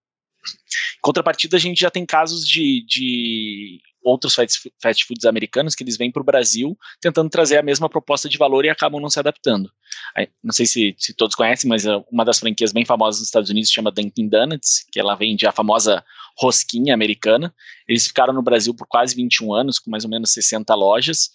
Em 0.96 1.00
contrapartida, 1.02 1.56
a 1.56 1.60
gente 1.60 1.80
já 1.80 1.90
tem 1.90 2.06
casos 2.06 2.46
de, 2.46 2.84
de 2.86 3.80
outros 4.06 4.34
fast 4.34 5.04
foods 5.04 5.24
americanos 5.24 5.74
que 5.74 5.82
eles 5.82 5.96
vêm 5.96 6.12
para 6.12 6.22
o 6.22 6.24
Brasil 6.24 6.78
tentando 7.00 7.28
trazer 7.28 7.58
a 7.58 7.62
mesma 7.62 7.88
proposta 7.88 8.28
de 8.28 8.38
valor 8.38 8.64
e 8.64 8.70
acabam 8.70 9.00
não 9.00 9.10
se 9.10 9.18
adaptando. 9.18 9.68
Não 10.42 10.52
sei 10.52 10.64
se, 10.64 10.94
se, 10.96 11.12
todos 11.12 11.34
conhecem, 11.34 11.68
mas 11.68 11.84
uh, 11.84 12.04
uma 12.10 12.24
das 12.24 12.38
franquias 12.38 12.72
bem 12.72 12.84
famosas 12.84 13.20
nos 13.20 13.28
Estados 13.28 13.50
Unidos 13.50 13.70
chama 13.70 13.90
Dunkin' 13.90 14.28
Donuts, 14.28 14.86
que 14.92 15.00
ela 15.00 15.16
vende 15.16 15.46
a 15.46 15.52
famosa 15.52 16.04
rosquinha 16.38 16.94
americana. 16.94 17.52
Eles 17.88 18.06
ficaram 18.06 18.32
no 18.32 18.42
Brasil 18.42 18.72
por 18.74 18.86
quase 18.86 19.16
21 19.16 19.52
anos, 19.52 19.78
com 19.80 19.90
mais 19.90 20.04
ou 20.04 20.10
menos 20.10 20.32
60 20.32 20.72
lojas, 20.74 21.30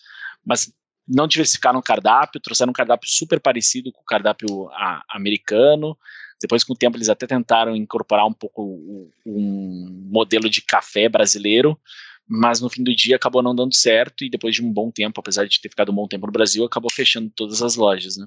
mas 0.46 0.72
não 1.06 1.28
diversificaram 1.28 1.80
o 1.80 1.84
cardápio, 1.84 2.40
trouxeram 2.40 2.70
um 2.70 2.74
cardápio 2.74 3.10
super 3.10 3.40
parecido 3.42 3.92
com 3.92 4.02
o 4.02 4.06
cardápio 4.06 4.70
a, 4.70 5.04
americano, 5.10 5.98
depois, 6.42 6.64
com 6.64 6.74
o 6.74 6.76
tempo, 6.76 6.98
eles 6.98 7.08
até 7.08 7.28
tentaram 7.28 7.76
incorporar 7.76 8.26
um 8.26 8.34
pouco 8.34 9.12
um 9.26 10.10
modelo 10.12 10.50
de 10.50 10.62
café 10.62 11.08
brasileiro, 11.08 11.80
mas 12.28 12.62
no 12.62 12.70
fim 12.70 12.84
do 12.84 12.96
dia 12.96 13.16
acabou 13.16 13.44
não 13.44 13.54
dando 13.54 13.76
certo 13.76 14.24
e 14.24 14.30
depois 14.30 14.56
de 14.56 14.64
um 14.64 14.72
bom 14.72 14.90
tempo, 14.90 15.20
apesar 15.20 15.46
de 15.46 15.60
ter 15.60 15.70
ficado 15.70 15.92
um 15.92 15.96
bom 15.96 16.08
tempo 16.08 16.26
no 16.26 16.32
Brasil, 16.32 16.64
acabou 16.64 16.90
fechando 16.92 17.32
todas 17.36 17.62
as 17.62 17.76
lojas, 17.76 18.16
né? 18.16 18.26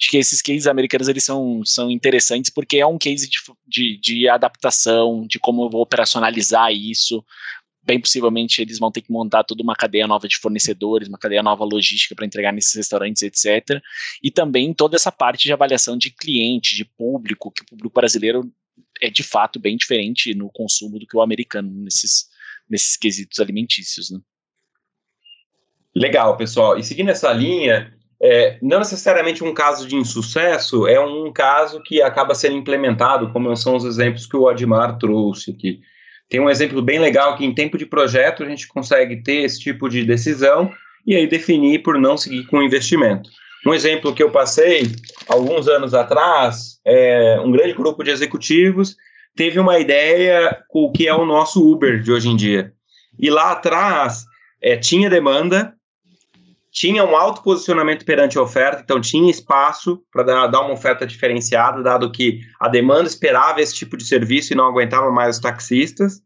Acho 0.00 0.10
que 0.10 0.16
esses 0.16 0.40
cases 0.40 0.66
americanos 0.66 1.08
eles 1.08 1.24
são, 1.24 1.62
são 1.64 1.90
interessantes 1.90 2.50
porque 2.50 2.78
é 2.78 2.86
um 2.86 2.96
case 2.96 3.28
de, 3.28 3.38
de, 3.66 3.98
de 3.98 4.28
adaptação, 4.28 5.26
de 5.26 5.38
como 5.38 5.64
eu 5.64 5.70
vou 5.70 5.82
operacionalizar 5.82 6.72
isso, 6.72 7.22
bem 7.84 8.00
possivelmente 8.00 8.62
eles 8.62 8.78
vão 8.78 8.90
ter 8.90 9.02
que 9.02 9.10
montar 9.10 9.44
toda 9.44 9.62
uma 9.62 9.74
cadeia 9.74 10.06
nova 10.06 10.28
de 10.28 10.36
fornecedores, 10.36 11.08
uma 11.08 11.18
cadeia 11.18 11.42
nova 11.42 11.64
logística 11.64 12.14
para 12.14 12.24
entregar 12.24 12.52
nesses 12.52 12.74
restaurantes, 12.74 13.22
etc. 13.22 13.82
E 14.22 14.30
também 14.30 14.72
toda 14.72 14.96
essa 14.96 15.10
parte 15.10 15.44
de 15.44 15.52
avaliação 15.52 15.96
de 15.96 16.10
cliente, 16.10 16.76
de 16.76 16.84
público, 16.84 17.50
que 17.50 17.62
o 17.62 17.66
público 17.66 17.92
brasileiro 17.94 18.50
é 19.00 19.10
de 19.10 19.22
fato 19.22 19.58
bem 19.58 19.76
diferente 19.76 20.32
no 20.32 20.48
consumo 20.50 20.98
do 20.98 21.06
que 21.06 21.16
o 21.16 21.22
americano 21.22 21.70
nesses, 21.70 22.28
nesses 22.72 22.96
quesitos 22.96 23.38
alimentícios. 23.38 24.10
Né? 24.10 24.18
Legal, 25.94 26.38
pessoal. 26.38 26.78
E 26.78 26.82
seguindo 26.82 27.10
essa 27.10 27.30
linha, 27.30 27.92
é, 28.20 28.56
não 28.62 28.78
necessariamente 28.78 29.44
um 29.44 29.52
caso 29.52 29.86
de 29.86 29.94
insucesso, 29.94 30.88
é 30.88 30.98
um 30.98 31.30
caso 31.30 31.82
que 31.82 32.00
acaba 32.00 32.34
sendo 32.34 32.56
implementado, 32.56 33.30
como 33.30 33.54
são 33.54 33.76
os 33.76 33.84
exemplos 33.84 34.24
que 34.24 34.36
o 34.36 34.48
Admar 34.48 34.96
trouxe 34.96 35.50
aqui. 35.50 35.80
tem 36.30 36.40
um 36.40 36.48
exemplo 36.48 36.80
bem 36.80 36.98
legal 36.98 37.36
que 37.36 37.44
em 37.44 37.54
tempo 37.54 37.76
de 37.76 37.84
projeto 37.84 38.42
a 38.42 38.48
gente 38.48 38.66
consegue 38.66 39.22
ter 39.22 39.42
esse 39.42 39.60
tipo 39.60 39.86
de 39.86 40.02
decisão 40.02 40.72
e 41.06 41.14
aí 41.14 41.26
definir 41.26 41.82
por 41.82 41.98
não 41.98 42.16
seguir 42.16 42.46
com 42.46 42.58
o 42.58 42.62
investimento. 42.62 43.28
Um 43.66 43.74
exemplo 43.74 44.14
que 44.14 44.22
eu 44.22 44.30
passei 44.30 44.90
alguns 45.28 45.68
anos 45.68 45.92
atrás, 45.92 46.80
é, 46.86 47.38
um 47.44 47.52
grande 47.52 47.74
grupo 47.74 48.02
de 48.02 48.10
executivos 48.10 48.96
teve 49.36 49.58
uma 49.58 49.78
ideia 49.78 50.62
com 50.68 50.84
o 50.84 50.92
que 50.92 51.08
é 51.08 51.14
o 51.14 51.24
nosso 51.24 51.66
Uber 51.66 52.00
de 52.00 52.12
hoje 52.12 52.28
em 52.28 52.36
dia. 52.36 52.72
E 53.18 53.30
lá 53.30 53.52
atrás 53.52 54.24
é, 54.60 54.76
tinha 54.76 55.10
demanda, 55.10 55.74
tinha 56.70 57.04
um 57.04 57.14
alto 57.14 57.42
posicionamento 57.42 58.04
perante 58.04 58.38
a 58.38 58.42
oferta, 58.42 58.80
então 58.82 59.00
tinha 59.00 59.30
espaço 59.30 60.02
para 60.10 60.22
dar, 60.22 60.46
dar, 60.46 60.60
uma 60.62 60.72
oferta 60.72 61.06
diferenciada, 61.06 61.82
dado 61.82 62.10
que 62.10 62.40
a 62.58 62.68
demanda 62.68 63.06
esperava 63.06 63.60
esse 63.60 63.74
tipo 63.74 63.96
de 63.96 64.04
serviço 64.04 64.52
e 64.52 64.56
não 64.56 64.66
aguentava 64.66 65.10
mais 65.10 65.36
os 65.36 65.42
taxistas. 65.42 66.22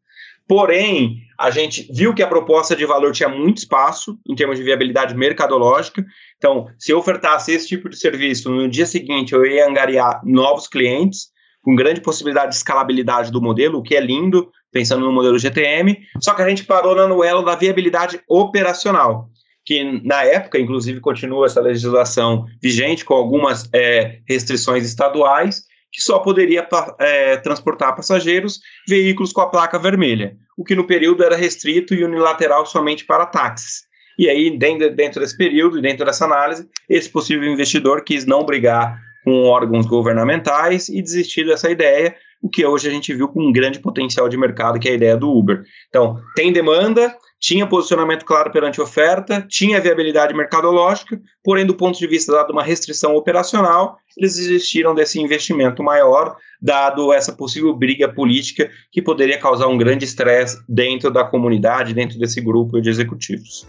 Porém, 0.49 1.17
a 1.37 1.51
gente 1.51 1.89
viu 1.93 2.15
que 2.15 2.23
a 2.23 2.29
proposta 2.29 2.77
de 2.77 2.87
valor 2.87 3.11
tinha 3.11 3.29
muito 3.29 3.59
espaço 3.59 4.17
em 4.25 4.37
termos 4.37 4.57
de 4.57 4.65
viabilidade 4.65 5.17
mercadológica. 5.17 6.05
Então, 6.37 6.69
se 6.79 6.93
eu 6.93 6.99
ofertasse 6.99 7.51
esse 7.51 7.67
tipo 7.67 7.89
de 7.89 7.99
serviço, 7.99 8.49
no 8.49 8.69
dia 8.69 8.87
seguinte 8.87 9.33
eu 9.33 9.45
ia 9.45 9.69
angariar 9.69 10.21
novos 10.25 10.69
clientes, 10.69 11.31
com 11.67 11.75
grande 11.75 12.01
possibilidade 12.01 12.51
de 12.51 12.55
escalabilidade 12.59 13.33
do 13.33 13.43
modelo, 13.43 13.81
o 13.81 13.83
que 13.83 13.97
é 13.97 14.01
lindo, 14.01 14.49
pensando 14.71 15.05
no 15.05 15.11
modelo 15.11 15.37
GTM. 15.37 15.99
Só 16.21 16.33
que 16.33 16.41
a 16.41 16.49
gente 16.49 16.63
parou 16.63 16.95
na 16.95 17.09
Noelo 17.09 17.45
da 17.45 17.57
viabilidade 17.57 18.21
operacional 18.29 19.29
que 19.65 20.01
na 20.05 20.23
época, 20.23 20.61
inclusive, 20.61 21.01
continua 21.01 21.47
essa 21.47 21.61
legislação 21.61 22.47
vigente 22.63 23.05
com 23.05 23.15
algumas 23.15 23.69
é, 23.75 24.21
restrições 24.29 24.85
estaduais, 24.85 25.63
que 25.93 26.01
só 26.01 26.21
poderia 26.21 26.65
é, 27.01 27.37
transportar 27.39 27.97
passageiros 27.97 28.61
veículos 28.89 29.33
com 29.33 29.41
a 29.41 29.51
placa 29.51 29.77
vermelha, 29.77 30.37
o 30.57 30.63
que 30.63 30.77
no 30.77 30.87
período 30.87 31.25
era 31.25 31.35
restrito 31.35 31.95
e 31.95 32.05
unilateral 32.05 32.65
somente 32.65 33.05
para 33.05 33.27
táxis. 33.27 33.83
E 34.17 34.29
aí, 34.29 34.57
dentro, 34.57 34.95
dentro 34.95 35.21
desse 35.21 35.37
período, 35.37 35.83
dentro 35.83 36.07
dessa 36.07 36.27
análise, 36.27 36.69
esse 36.89 37.11
possível 37.11 37.53
investidor 37.53 38.05
quis 38.05 38.25
não 38.25 38.45
brigar 38.45 39.03
com 39.27 39.43
órgãos 39.43 39.87
governamentais 39.87 40.89
e 40.89 41.03
desistir 41.03 41.45
dessa 41.45 41.69
ideia, 41.69 42.15
o 42.41 42.49
que 42.49 42.65
hoje 42.65 42.87
a 42.87 42.93
gente 42.93 43.13
viu 43.13 43.27
com 43.27 43.43
um 43.43 43.53
grande 43.53 43.81
potencial 43.81 44.29
de 44.29 44.37
mercado, 44.37 44.79
que 44.79 44.89
é 44.89 44.93
a 44.93 44.95
ideia 44.95 45.17
do 45.17 45.29
Uber. 45.29 45.65
Então, 45.89 46.21
tem 46.37 46.53
demanda, 46.53 47.13
tinha 47.41 47.67
posicionamento 47.67 48.25
claro 48.25 48.53
perante 48.53 48.81
oferta, 48.81 49.45
tinha 49.49 49.81
viabilidade 49.81 50.33
mercadológica, 50.33 51.21
porém, 51.43 51.67
do 51.67 51.75
ponto 51.75 51.99
de 51.99 52.07
vista 52.07 52.31
dado 52.31 52.53
uma 52.53 52.63
restrição 52.63 53.17
operacional, 53.17 53.97
eles 54.17 54.37
desistiram 54.37 54.95
desse 54.95 55.21
investimento 55.21 55.83
maior, 55.83 56.37
dado 56.63 57.13
essa 57.13 57.33
possível 57.33 57.75
briga 57.75 58.09
política 58.09 58.71
que 58.93 59.03
poderia 59.03 59.41
causar 59.41 59.67
um 59.67 59.77
grande 59.77 60.05
estresse 60.05 60.57
dentro 60.69 61.11
da 61.11 61.25
comunidade, 61.25 61.93
dentro 61.93 62.17
desse 62.17 62.41
grupo 62.41 62.81
de 62.81 62.91
executivos. 62.91 63.67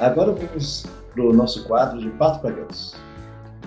Agora 0.00 0.30
vamos 0.30 0.86
para 1.12 1.24
o 1.24 1.32
nosso 1.32 1.66
quadro 1.66 1.98
de 1.98 2.08
Pato 2.10 2.40
para 2.40 2.54
Ganso. 2.54 2.96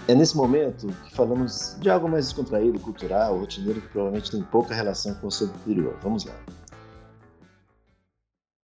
É 0.07 0.15
nesse 0.15 0.37
momento 0.37 0.87
que 0.87 1.13
falamos 1.13 1.75
de 1.81 1.89
algo 1.89 2.07
mais 2.07 2.27
descontraído, 2.27 2.79
cultural, 2.79 3.37
rotineiro, 3.37 3.81
que 3.81 3.89
provavelmente 3.89 4.31
tem 4.31 4.41
pouca 4.43 4.73
relação 4.73 5.13
com 5.15 5.27
o 5.27 5.31
seu 5.31 5.47
interior. 5.47 5.93
Vamos 6.01 6.23
lá. 6.23 6.33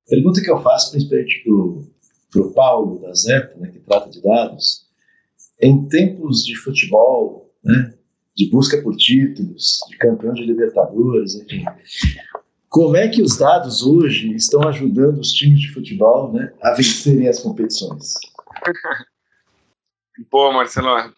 Pergunta 0.08 0.41
que 0.41 0.49
eu 0.49 0.62
faço, 0.62 0.91
principalmente 0.91 1.43
para 2.32 2.41
o 2.41 2.53
Paulo 2.53 3.01
da 3.01 3.13
Zeta, 3.13 3.53
né, 3.58 3.69
que 3.69 3.80
trata 3.80 4.10
de 4.10 4.21
dados. 4.21 4.88
Em 5.62 5.89
tempos 5.89 6.45
de 6.45 6.56
futebol, 6.56 7.53
né, 7.62 7.93
de 8.34 8.49
busca 8.49 8.82
por 8.82 8.95
títulos, 8.95 9.80
de 9.89 9.97
campeão 9.97 10.34
de 10.34 10.45
Libertadores, 10.45 11.36
enfim, 11.36 11.65
como 12.69 12.97
é 12.97 13.08
que 13.08 13.21
os 13.21 13.38
dados 13.38 13.82
hoje 13.84 14.34
estão 14.36 14.67
ajudando 14.67 15.19
os 15.19 15.32
times 15.32 15.60
de 15.62 15.73
futebol 15.73 16.34
né, 16.34 16.51
a 16.62 16.73
vencerem 16.73 17.27
as 17.27 17.39
competições? 17.39 18.13
Pô, 20.30 20.51
Marcelo, 20.51 21.13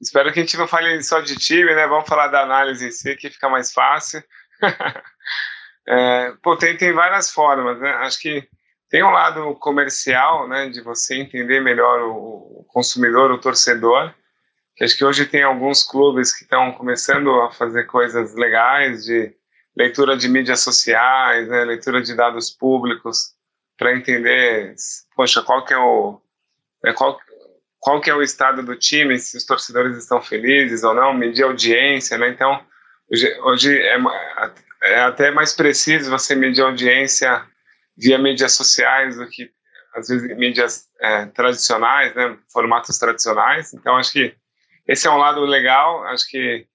espero 0.00 0.32
que 0.32 0.38
a 0.38 0.42
gente 0.42 0.56
não 0.56 0.68
fale 0.68 1.02
só 1.02 1.20
de 1.20 1.36
time, 1.36 1.74
né? 1.74 1.86
Vamos 1.86 2.06
falar 2.06 2.28
da 2.28 2.42
análise 2.42 2.86
em 2.86 2.90
si, 2.90 3.16
que 3.16 3.30
fica 3.30 3.48
mais 3.48 3.72
fácil. 3.72 4.22
é, 5.88 6.32
pô, 6.42 6.54
tem, 6.56 6.76
tem 6.76 6.92
várias 6.92 7.30
formas, 7.30 7.80
né? 7.80 7.90
Acho 7.94 8.20
que 8.20 8.46
tem 8.90 9.02
um 9.02 9.10
lado 9.10 9.54
comercial, 9.56 10.48
né, 10.48 10.68
de 10.68 10.82
você 10.82 11.16
entender 11.16 11.60
melhor 11.60 12.00
o, 12.02 12.60
o 12.60 12.66
consumidor, 12.68 13.30
o 13.30 13.40
torcedor. 13.40 14.14
Acho 14.80 14.96
que 14.96 15.04
hoje 15.04 15.26
tem 15.26 15.42
alguns 15.42 15.82
clubes 15.82 16.32
que 16.32 16.44
estão 16.44 16.72
começando 16.72 17.30
a 17.40 17.50
fazer 17.50 17.84
coisas 17.84 18.34
legais 18.34 19.04
de 19.04 19.34
leitura 19.78 20.16
de 20.16 20.28
mídias 20.28 20.60
sociais, 20.60 21.48
né, 21.48 21.64
leitura 21.64 22.02
de 22.02 22.12
dados 22.16 22.50
públicos 22.50 23.34
para 23.76 23.94
entender, 23.94 24.74
poxa, 25.14 25.40
qual 25.40 25.64
que 25.64 25.72
é 25.72 25.78
o 25.78 26.20
é, 26.84 26.92
qual, 26.92 27.16
qual 27.78 28.00
que 28.00 28.10
é 28.10 28.14
o 28.14 28.22
estado 28.22 28.60
do 28.60 28.74
time, 28.74 29.16
se 29.20 29.36
os 29.36 29.44
torcedores 29.44 29.96
estão 29.96 30.20
felizes 30.20 30.82
ou 30.82 30.94
não, 30.94 31.14
medir 31.14 31.44
audiência, 31.44 32.18
né? 32.18 32.28
Então, 32.28 32.60
hoje, 33.10 33.40
hoje 33.40 33.78
é, 33.78 33.96
é, 34.82 35.00
até 35.00 35.30
mais 35.30 35.52
preciso 35.52 36.10
você 36.10 36.34
medir 36.34 36.62
audiência 36.62 37.44
via 37.96 38.18
mídias 38.18 38.54
sociais 38.54 39.16
do 39.16 39.28
que, 39.28 39.50
às 39.94 40.08
vezes, 40.08 40.36
mídias 40.36 40.88
é, 41.00 41.26
tradicionais, 41.26 42.14
né? 42.16 42.36
Formatos 42.52 42.98
tradicionais. 42.98 43.72
Então, 43.74 43.96
acho 43.96 44.12
que 44.12 44.34
esse 44.88 45.06
é 45.06 45.10
um 45.10 45.18
lado 45.18 45.40
legal. 45.42 46.02
Acho 46.04 46.28
que 46.28 46.66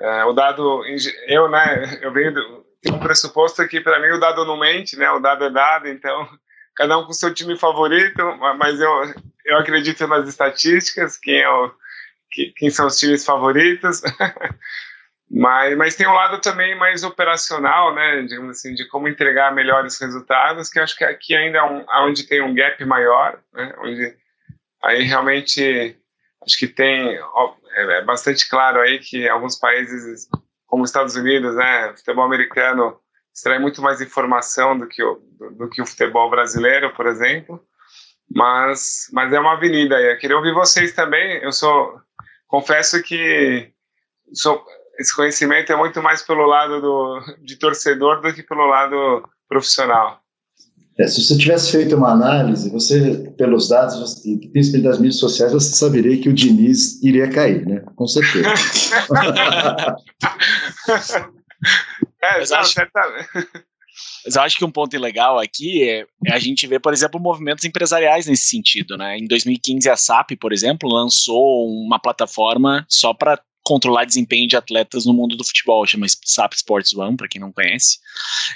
é, 0.00 0.24
o 0.24 0.32
dado, 0.32 0.82
eu, 1.26 1.48
né, 1.48 1.98
eu 2.02 2.12
venho 2.12 2.32
do, 2.32 2.66
tem 2.80 2.92
um 2.92 3.00
pressuposto 3.00 3.66
que 3.66 3.80
para 3.80 4.00
mim 4.00 4.16
o 4.16 4.20
dado 4.20 4.44
não 4.44 4.56
mente, 4.56 4.96
né? 4.96 5.10
O 5.10 5.18
dado 5.18 5.44
é 5.44 5.50
dado, 5.50 5.88
então 5.88 6.28
cada 6.76 6.96
um 6.96 7.04
com 7.04 7.12
seu 7.12 7.34
time 7.34 7.58
favorito, 7.58 8.22
mas 8.56 8.80
eu, 8.80 8.90
eu 9.44 9.58
acredito 9.58 10.06
nas 10.06 10.28
estatísticas, 10.28 11.16
quem, 11.16 11.40
é 11.40 11.50
o, 11.50 11.72
quem 12.56 12.70
são 12.70 12.86
os 12.86 12.96
times 12.96 13.24
favoritos. 13.24 14.00
mas, 15.28 15.76
mas 15.76 15.96
tem 15.96 16.06
um 16.06 16.12
lado 16.12 16.40
também 16.40 16.78
mais 16.78 17.02
operacional, 17.02 17.92
né? 17.94 18.22
Digamos 18.22 18.58
assim, 18.58 18.74
de 18.74 18.86
como 18.86 19.08
entregar 19.08 19.52
melhores 19.52 20.00
resultados, 20.00 20.70
que 20.70 20.78
eu 20.78 20.84
acho 20.84 20.96
que 20.96 21.04
aqui 21.04 21.34
ainda 21.34 21.58
é 21.58 21.62
um, 21.64 21.84
onde 22.06 22.28
tem 22.28 22.40
um 22.40 22.54
gap 22.54 22.82
maior, 22.84 23.40
né? 23.52 23.74
Onde 23.80 24.16
aí 24.84 25.02
realmente 25.02 25.98
acho 26.42 26.58
que 26.58 26.66
tem 26.66 27.16
é, 27.16 27.98
é 27.98 28.04
bastante 28.04 28.48
claro 28.48 28.80
aí 28.80 28.98
que 28.98 29.28
alguns 29.28 29.56
países 29.56 30.28
como 30.68 30.84
os 30.84 30.90
Estados 30.90 31.16
Unidos, 31.16 31.56
né, 31.56 31.94
futebol 31.96 32.24
americano 32.24 33.00
extrai 33.34 33.58
muito 33.58 33.80
mais 33.80 34.00
informação 34.00 34.78
do 34.78 34.86
que 34.86 35.02
o, 35.02 35.14
do, 35.38 35.50
do, 35.50 35.70
que 35.70 35.80
o 35.80 35.86
futebol 35.86 36.28
brasileiro, 36.30 36.92
por 36.94 37.06
exemplo. 37.06 37.60
Mas, 38.30 39.08
mas 39.12 39.32
é 39.32 39.40
uma 39.40 39.54
avenida 39.54 39.96
aí. 39.96 40.12
Eu 40.12 40.18
queria 40.18 40.36
ouvir 40.36 40.52
vocês 40.52 40.92
também. 40.92 41.42
Eu 41.42 41.52
sou, 41.52 41.98
confesso 42.46 43.02
que 43.02 43.72
sou, 44.34 44.62
esse 44.98 45.14
conhecimento 45.14 45.72
é 45.72 45.76
muito 45.76 46.02
mais 46.02 46.20
pelo 46.20 46.44
lado 46.44 46.80
do, 46.80 47.20
de 47.42 47.58
torcedor 47.58 48.20
do 48.20 48.34
que 48.34 48.42
pelo 48.42 48.66
lado 48.66 49.26
profissional. 49.48 50.20
É, 51.00 51.06
se 51.06 51.22
você 51.22 51.38
tivesse 51.38 51.70
feito 51.70 51.94
uma 51.94 52.10
análise, 52.10 52.70
você, 52.70 53.32
pelos 53.36 53.68
dados 53.68 54.24
e 54.24 54.36
principalmente 54.48 54.88
das 54.88 54.98
mídias 54.98 55.20
sociais, 55.20 55.52
você 55.52 55.76
saberia 55.76 56.20
que 56.20 56.28
o 56.28 56.32
Diniz 56.32 57.00
iria 57.02 57.30
cair, 57.30 57.64
né? 57.64 57.84
Com 57.94 58.06
certeza. 58.08 58.48
é, 62.20 62.38
mas, 62.38 62.50
acho, 62.50 62.74
mas 64.24 64.36
eu 64.36 64.42
acho 64.42 64.58
que 64.58 64.64
um 64.64 64.70
ponto 64.70 64.98
legal 64.98 65.38
aqui 65.38 65.88
é, 65.88 66.04
é, 66.26 66.32
a 66.32 66.38
gente 66.38 66.66
ver, 66.66 66.80
por 66.80 66.92
exemplo, 66.92 67.20
movimentos 67.20 67.64
empresariais 67.64 68.26
nesse 68.26 68.48
sentido, 68.48 68.96
né? 68.96 69.16
Em 69.16 69.26
2015, 69.26 69.88
a 69.88 69.96
SAP, 69.96 70.32
por 70.40 70.52
exemplo, 70.52 70.88
lançou 70.88 71.66
uma 71.68 71.98
plataforma 71.98 72.84
só 72.88 73.14
para 73.14 73.40
controlar 73.68 74.06
desempenho 74.06 74.48
de 74.48 74.56
atletas 74.56 75.04
no 75.04 75.12
mundo 75.12 75.36
do 75.36 75.44
futebol, 75.44 75.86
chama 75.86 76.06
SAP 76.08 76.54
Sports 76.54 76.94
One, 76.94 77.18
para 77.18 77.28
quem 77.28 77.38
não 77.38 77.52
conhece. 77.52 77.98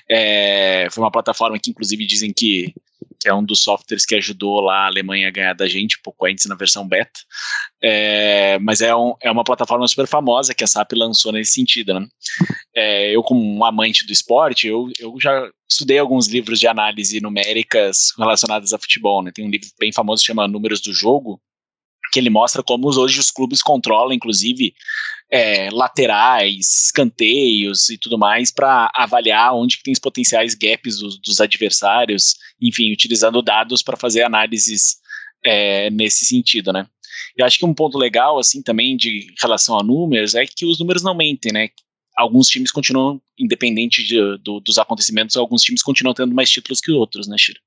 É, 0.08 0.88
foi 0.90 1.04
uma 1.04 1.10
plataforma 1.10 1.58
que, 1.58 1.70
inclusive, 1.70 2.06
dizem 2.06 2.32
que, 2.32 2.72
que, 3.20 3.28
é 3.28 3.34
um 3.34 3.44
dos 3.44 3.58
softwares 3.58 4.06
que 4.06 4.14
ajudou 4.14 4.62
lá 4.62 4.84
a 4.84 4.86
Alemanha 4.86 5.28
a 5.28 5.30
ganhar 5.30 5.52
da 5.52 5.68
gente, 5.68 5.98
um 5.98 6.02
pouco 6.02 6.24
antes 6.24 6.46
na 6.46 6.54
versão 6.54 6.88
beta. 6.88 7.20
É, 7.82 8.58
mas 8.60 8.80
é, 8.80 8.96
um, 8.96 9.12
é 9.22 9.30
uma 9.30 9.44
plataforma 9.44 9.86
super 9.86 10.06
famosa 10.06 10.54
que 10.54 10.64
a 10.64 10.66
SAP 10.66 10.92
lançou 10.94 11.30
nesse 11.30 11.52
sentido. 11.52 11.92
Né? 11.92 12.06
É, 12.74 13.14
eu, 13.14 13.22
como 13.22 13.44
um 13.44 13.62
amante 13.66 14.06
do 14.06 14.14
esporte, 14.14 14.66
eu, 14.66 14.88
eu 14.98 15.14
já 15.20 15.46
estudei 15.70 15.98
alguns 15.98 16.26
livros 16.26 16.58
de 16.58 16.66
análise 16.66 17.20
numéricas 17.20 18.14
relacionadas 18.18 18.72
a 18.72 18.78
futebol. 18.78 19.22
Né? 19.22 19.30
Tem 19.30 19.44
um 19.44 19.50
livro 19.50 19.68
bem 19.78 19.92
famoso 19.92 20.22
que 20.22 20.28
chama 20.28 20.48
Números 20.48 20.80
do 20.80 20.94
Jogo, 20.94 21.38
que 22.12 22.18
ele 22.18 22.28
mostra 22.30 22.62
como 22.62 22.88
hoje 22.88 23.18
os 23.18 23.30
clubes 23.30 23.62
controlam, 23.62 24.12
inclusive, 24.12 24.74
é, 25.30 25.70
laterais, 25.70 26.84
escanteios 26.84 27.88
e 27.88 27.96
tudo 27.96 28.18
mais, 28.18 28.50
para 28.52 28.90
avaliar 28.94 29.54
onde 29.54 29.78
que 29.78 29.82
tem 29.82 29.92
os 29.92 29.98
potenciais 29.98 30.54
gaps 30.54 30.98
dos, 30.98 31.18
dos 31.18 31.40
adversários, 31.40 32.36
enfim, 32.60 32.92
utilizando 32.92 33.40
dados 33.40 33.82
para 33.82 33.96
fazer 33.96 34.22
análises 34.22 34.98
é, 35.42 35.88
nesse 35.90 36.26
sentido, 36.26 36.70
né? 36.70 36.86
E 37.36 37.42
acho 37.42 37.58
que 37.58 37.64
um 37.64 37.72
ponto 37.72 37.96
legal, 37.96 38.38
assim, 38.38 38.62
também 38.62 38.94
de 38.94 39.32
relação 39.40 39.78
a 39.78 39.82
números, 39.82 40.34
é 40.34 40.44
que 40.44 40.66
os 40.66 40.78
números 40.78 41.02
não 41.02 41.16
mentem, 41.16 41.50
né? 41.50 41.70
Alguns 42.14 42.48
times 42.48 42.70
continuam, 42.70 43.22
independente 43.38 44.04
de, 44.04 44.18
do, 44.38 44.60
dos 44.60 44.76
acontecimentos, 44.76 45.34
alguns 45.34 45.62
times 45.62 45.82
continuam 45.82 46.12
tendo 46.12 46.34
mais 46.34 46.50
títulos 46.50 46.78
que 46.78 46.92
outros, 46.92 47.26
né, 47.26 47.36
Shiro? 47.38 47.58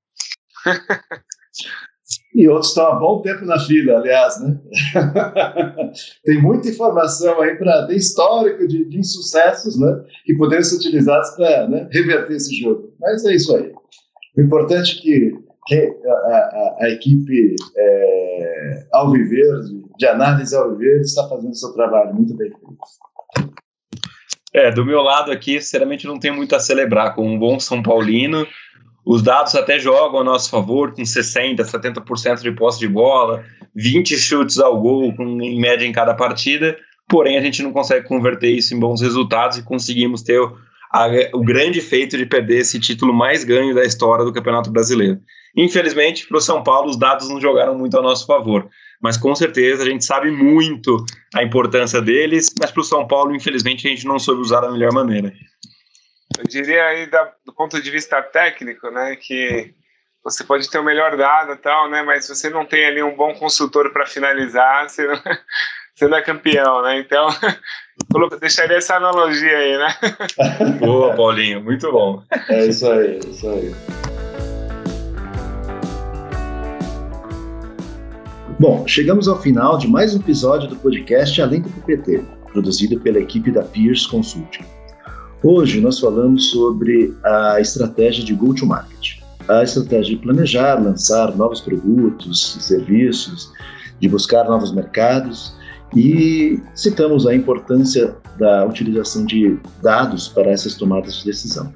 E 2.36 2.48
outros 2.48 2.70
estão 2.70 2.88
há 2.88 2.96
bom 2.96 3.22
tempo 3.22 3.46
na 3.46 3.58
fila, 3.60 3.98
aliás, 3.98 4.40
né? 4.40 4.60
Tem 6.24 6.40
muita 6.42 6.70
informação 6.70 7.42
aí 7.42 7.56
para 7.56 7.88
ter 7.88 7.96
histórico 7.96 8.68
de, 8.68 8.86
de, 8.86 9.00
insucessos, 9.00 9.80
né? 9.80 10.04
Que 10.24 10.36
poderiam 10.36 10.64
ser 10.64 10.76
utilizados 10.76 11.32
para 11.32 11.68
né, 11.68 11.90
reverter 11.92 12.36
esse 12.36 12.56
jogo. 12.56 12.94
Mas 13.00 13.26
é 13.26 13.34
isso 13.34 13.56
aí. 13.56 13.74
O 14.38 14.42
importante 14.42 14.98
é 14.98 15.02
que, 15.02 15.40
que 15.66 16.08
a, 16.08 16.12
a, 16.12 16.76
a, 16.82 16.90
equipe 16.90 17.56
é, 17.76 18.88
Alviverde, 18.94 19.84
de 19.98 20.06
análise 20.06 20.56
Alviverde, 20.56 21.06
está 21.06 21.28
fazendo 21.28 21.52
o 21.52 21.56
seu 21.56 21.74
trabalho 21.74 22.14
muito 22.14 22.36
bem 22.36 22.52
feito. 22.52 23.56
É, 24.54 24.72
do 24.72 24.86
meu 24.86 25.02
lado 25.02 25.32
aqui, 25.32 25.60
sinceramente, 25.60 26.08
não 26.08 26.20
tenho 26.20 26.36
muito 26.36 26.56
a 26.56 26.60
celebrar. 26.60 27.16
Com 27.16 27.28
um 27.28 27.40
bom 27.40 27.60
São 27.60 27.82
Paulino, 27.82 28.48
os 29.06 29.22
dados 29.22 29.54
até 29.54 29.78
jogam 29.78 30.22
a 30.22 30.24
nosso 30.24 30.50
favor, 30.50 30.94
com 30.94 31.04
60%, 31.04 31.58
70% 31.58 32.42
de 32.42 32.52
posse 32.52 32.80
de 32.80 32.88
bola, 32.88 33.44
20 33.76 34.18
chutes 34.18 34.58
ao 34.60 34.80
gol, 34.82 35.14
em 35.20 35.60
média 35.60 35.86
em 35.86 35.92
cada 35.92 36.16
partida, 36.16 36.76
porém 37.08 37.38
a 37.38 37.42
gente 37.42 37.62
não 37.62 37.72
consegue 37.72 38.08
converter 38.08 38.50
isso 38.50 38.74
em 38.74 38.80
bons 38.80 39.02
resultados 39.02 39.58
e 39.58 39.64
conseguimos 39.64 40.24
ter 40.24 40.40
o, 40.40 40.58
a, 40.92 41.08
o 41.34 41.44
grande 41.44 41.82
feito 41.82 42.18
de 42.18 42.26
perder 42.26 42.60
esse 42.60 42.80
título 42.80 43.14
mais 43.14 43.44
ganho 43.44 43.76
da 43.76 43.84
história 43.84 44.26
do 44.26 44.34
Campeonato 44.34 44.72
Brasileiro. 44.72 45.20
Infelizmente, 45.56 46.28
para 46.28 46.38
o 46.38 46.42
São 46.42 46.64
Paulo, 46.64 46.90
os 46.90 46.98
dados 46.98 47.30
não 47.30 47.40
jogaram 47.40 47.78
muito 47.78 47.98
a 47.98 48.02
nosso 48.02 48.26
favor, 48.26 48.68
mas 49.02 49.18
com 49.18 49.36
certeza 49.36 49.84
a 49.84 49.86
gente 49.86 50.04
sabe 50.04 50.32
muito 50.32 51.06
a 51.34 51.44
importância 51.44 52.02
deles, 52.02 52.52
mas 52.60 52.72
para 52.72 52.82
o 52.82 52.84
São 52.84 53.08
Paulo, 53.08 53.36
infelizmente, 53.36 53.88
a 53.88 53.90
gente 53.90 54.06
não 54.06 54.18
soube 54.18 54.42
usar 54.42 54.62
da 54.62 54.72
melhor 54.72 54.92
maneira. 54.92 55.32
Eu 56.38 56.44
diria 56.48 56.86
aí 56.86 57.10
da, 57.10 57.32
do 57.46 57.54
ponto 57.54 57.82
de 57.82 57.90
vista 57.90 58.22
técnico, 58.22 58.90
né, 58.92 59.16
que 59.16 59.74
você 60.24 60.44
pode 60.44 60.70
ter 60.70 60.80
o 60.80 60.84
melhor 60.84 61.16
dado 61.16 61.54
e 61.54 61.58
tal, 61.58 61.90
né, 61.90 62.02
mas 62.04 62.26
se 62.26 62.36
você 62.36 62.50
não 62.50 62.66
tem 62.66 62.86
ali 62.86 63.02
um 63.02 63.16
bom 63.16 63.34
consultor 63.36 63.92
para 63.94 64.06
finalizar, 64.06 64.90
você 64.90 65.08
não, 65.08 65.16
você 65.96 66.08
não 66.08 66.18
é 66.18 66.22
campeão, 66.22 66.82
né? 66.82 67.00
Então, 67.00 67.28
deixaria 68.40 68.78
essa 68.78 68.96
analogia 68.96 69.58
aí, 69.58 69.78
né? 69.78 69.96
Boa, 70.80 71.16
Paulinho, 71.16 71.64
muito 71.64 71.90
bom. 71.92 72.22
É 72.50 72.66
isso 72.66 72.90
aí, 72.92 73.16
é 73.16 73.30
isso 73.30 73.50
aí. 73.50 73.76
Bom, 78.60 78.88
chegamos 78.88 79.28
ao 79.28 79.42
final 79.42 79.78
de 79.78 79.88
mais 79.88 80.16
um 80.16 80.20
episódio 80.20 80.68
do 80.68 80.76
podcast 80.78 81.42
Além 81.42 81.62
do 81.62 81.70
PPT, 81.70 82.24
produzido 82.52 83.00
pela 83.00 83.20
equipe 83.20 83.52
da 83.52 83.64
Peers 83.64 84.08
Consulting. 84.08 84.75
Hoje 85.48 85.80
nós 85.80 86.00
falamos 86.00 86.50
sobre 86.50 87.14
a 87.24 87.62
estratégia 87.62 88.24
de 88.24 88.34
go-to-market, 88.34 89.20
a 89.48 89.62
estratégia 89.62 90.16
de 90.16 90.24
planejar, 90.24 90.84
lançar 90.84 91.38
novos 91.38 91.62
produtos 91.62 92.56
e 92.56 92.64
serviços, 92.64 93.52
de 94.00 94.10
buscar 94.10 94.46
novos 94.46 94.74
mercados 94.74 95.56
e 95.96 96.60
citamos 96.74 97.28
a 97.28 97.36
importância 97.36 98.16
da 98.40 98.66
utilização 98.66 99.24
de 99.24 99.60
dados 99.84 100.28
para 100.30 100.50
essas 100.50 100.74
tomadas 100.74 101.18
de 101.18 101.26
decisão. 101.26 101.72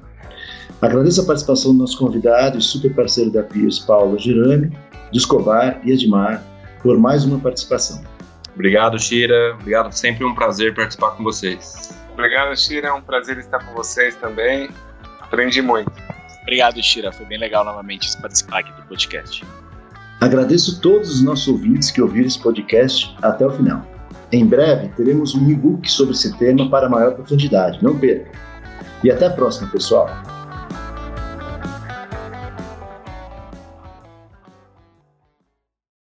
Agradeço 0.82 1.20
a 1.20 1.26
participação 1.26 1.72
do 1.72 1.78
nosso 1.78 1.96
convidado 1.96 2.58
e 2.58 2.62
super 2.62 2.92
parceiro 2.92 3.30
da 3.30 3.44
PIS, 3.44 3.78
Paulo 3.78 4.18
Girani, 4.18 4.76
de 5.12 5.18
Escobar 5.18 5.80
e 5.84 5.92
Edmar, 5.92 6.44
por 6.82 6.98
mais 6.98 7.24
uma 7.24 7.38
participação. 7.38 8.02
Obrigado, 8.54 8.98
Shira. 8.98 9.54
Obrigado, 9.54 9.92
sempre 9.92 10.24
um 10.24 10.34
prazer 10.34 10.74
participar 10.74 11.12
com 11.12 11.22
vocês. 11.22 11.94
Obrigado, 12.12 12.56
Shira. 12.56 12.88
É 12.88 12.92
um 12.92 13.02
prazer 13.02 13.38
estar 13.38 13.64
com 13.64 13.74
vocês 13.74 14.14
também. 14.16 14.68
Aprendi 15.20 15.62
muito. 15.62 15.92
Obrigado, 16.42 16.82
Shira. 16.82 17.12
Foi 17.12 17.26
bem 17.26 17.38
legal 17.38 17.64
novamente 17.64 18.10
participar 18.20 18.60
aqui 18.60 18.72
do 18.72 18.82
podcast. 18.88 19.44
Agradeço 20.20 20.80
todos 20.80 21.10
os 21.10 21.22
nossos 21.22 21.48
ouvintes 21.48 21.90
que 21.90 22.02
ouviram 22.02 22.26
esse 22.26 22.38
podcast 22.38 23.16
até 23.22 23.46
o 23.46 23.50
final. 23.50 23.86
Em 24.32 24.46
breve 24.46 24.88
teremos 24.88 25.34
um 25.34 25.50
e-book 25.50 25.90
sobre 25.90 26.14
esse 26.14 26.36
tema 26.36 26.68
para 26.68 26.88
maior 26.88 27.14
profundidade. 27.14 27.82
Não 27.82 27.98
perca. 27.98 28.30
E 29.02 29.10
até 29.10 29.26
a 29.26 29.30
próxima, 29.30 29.70
pessoal. 29.70 30.10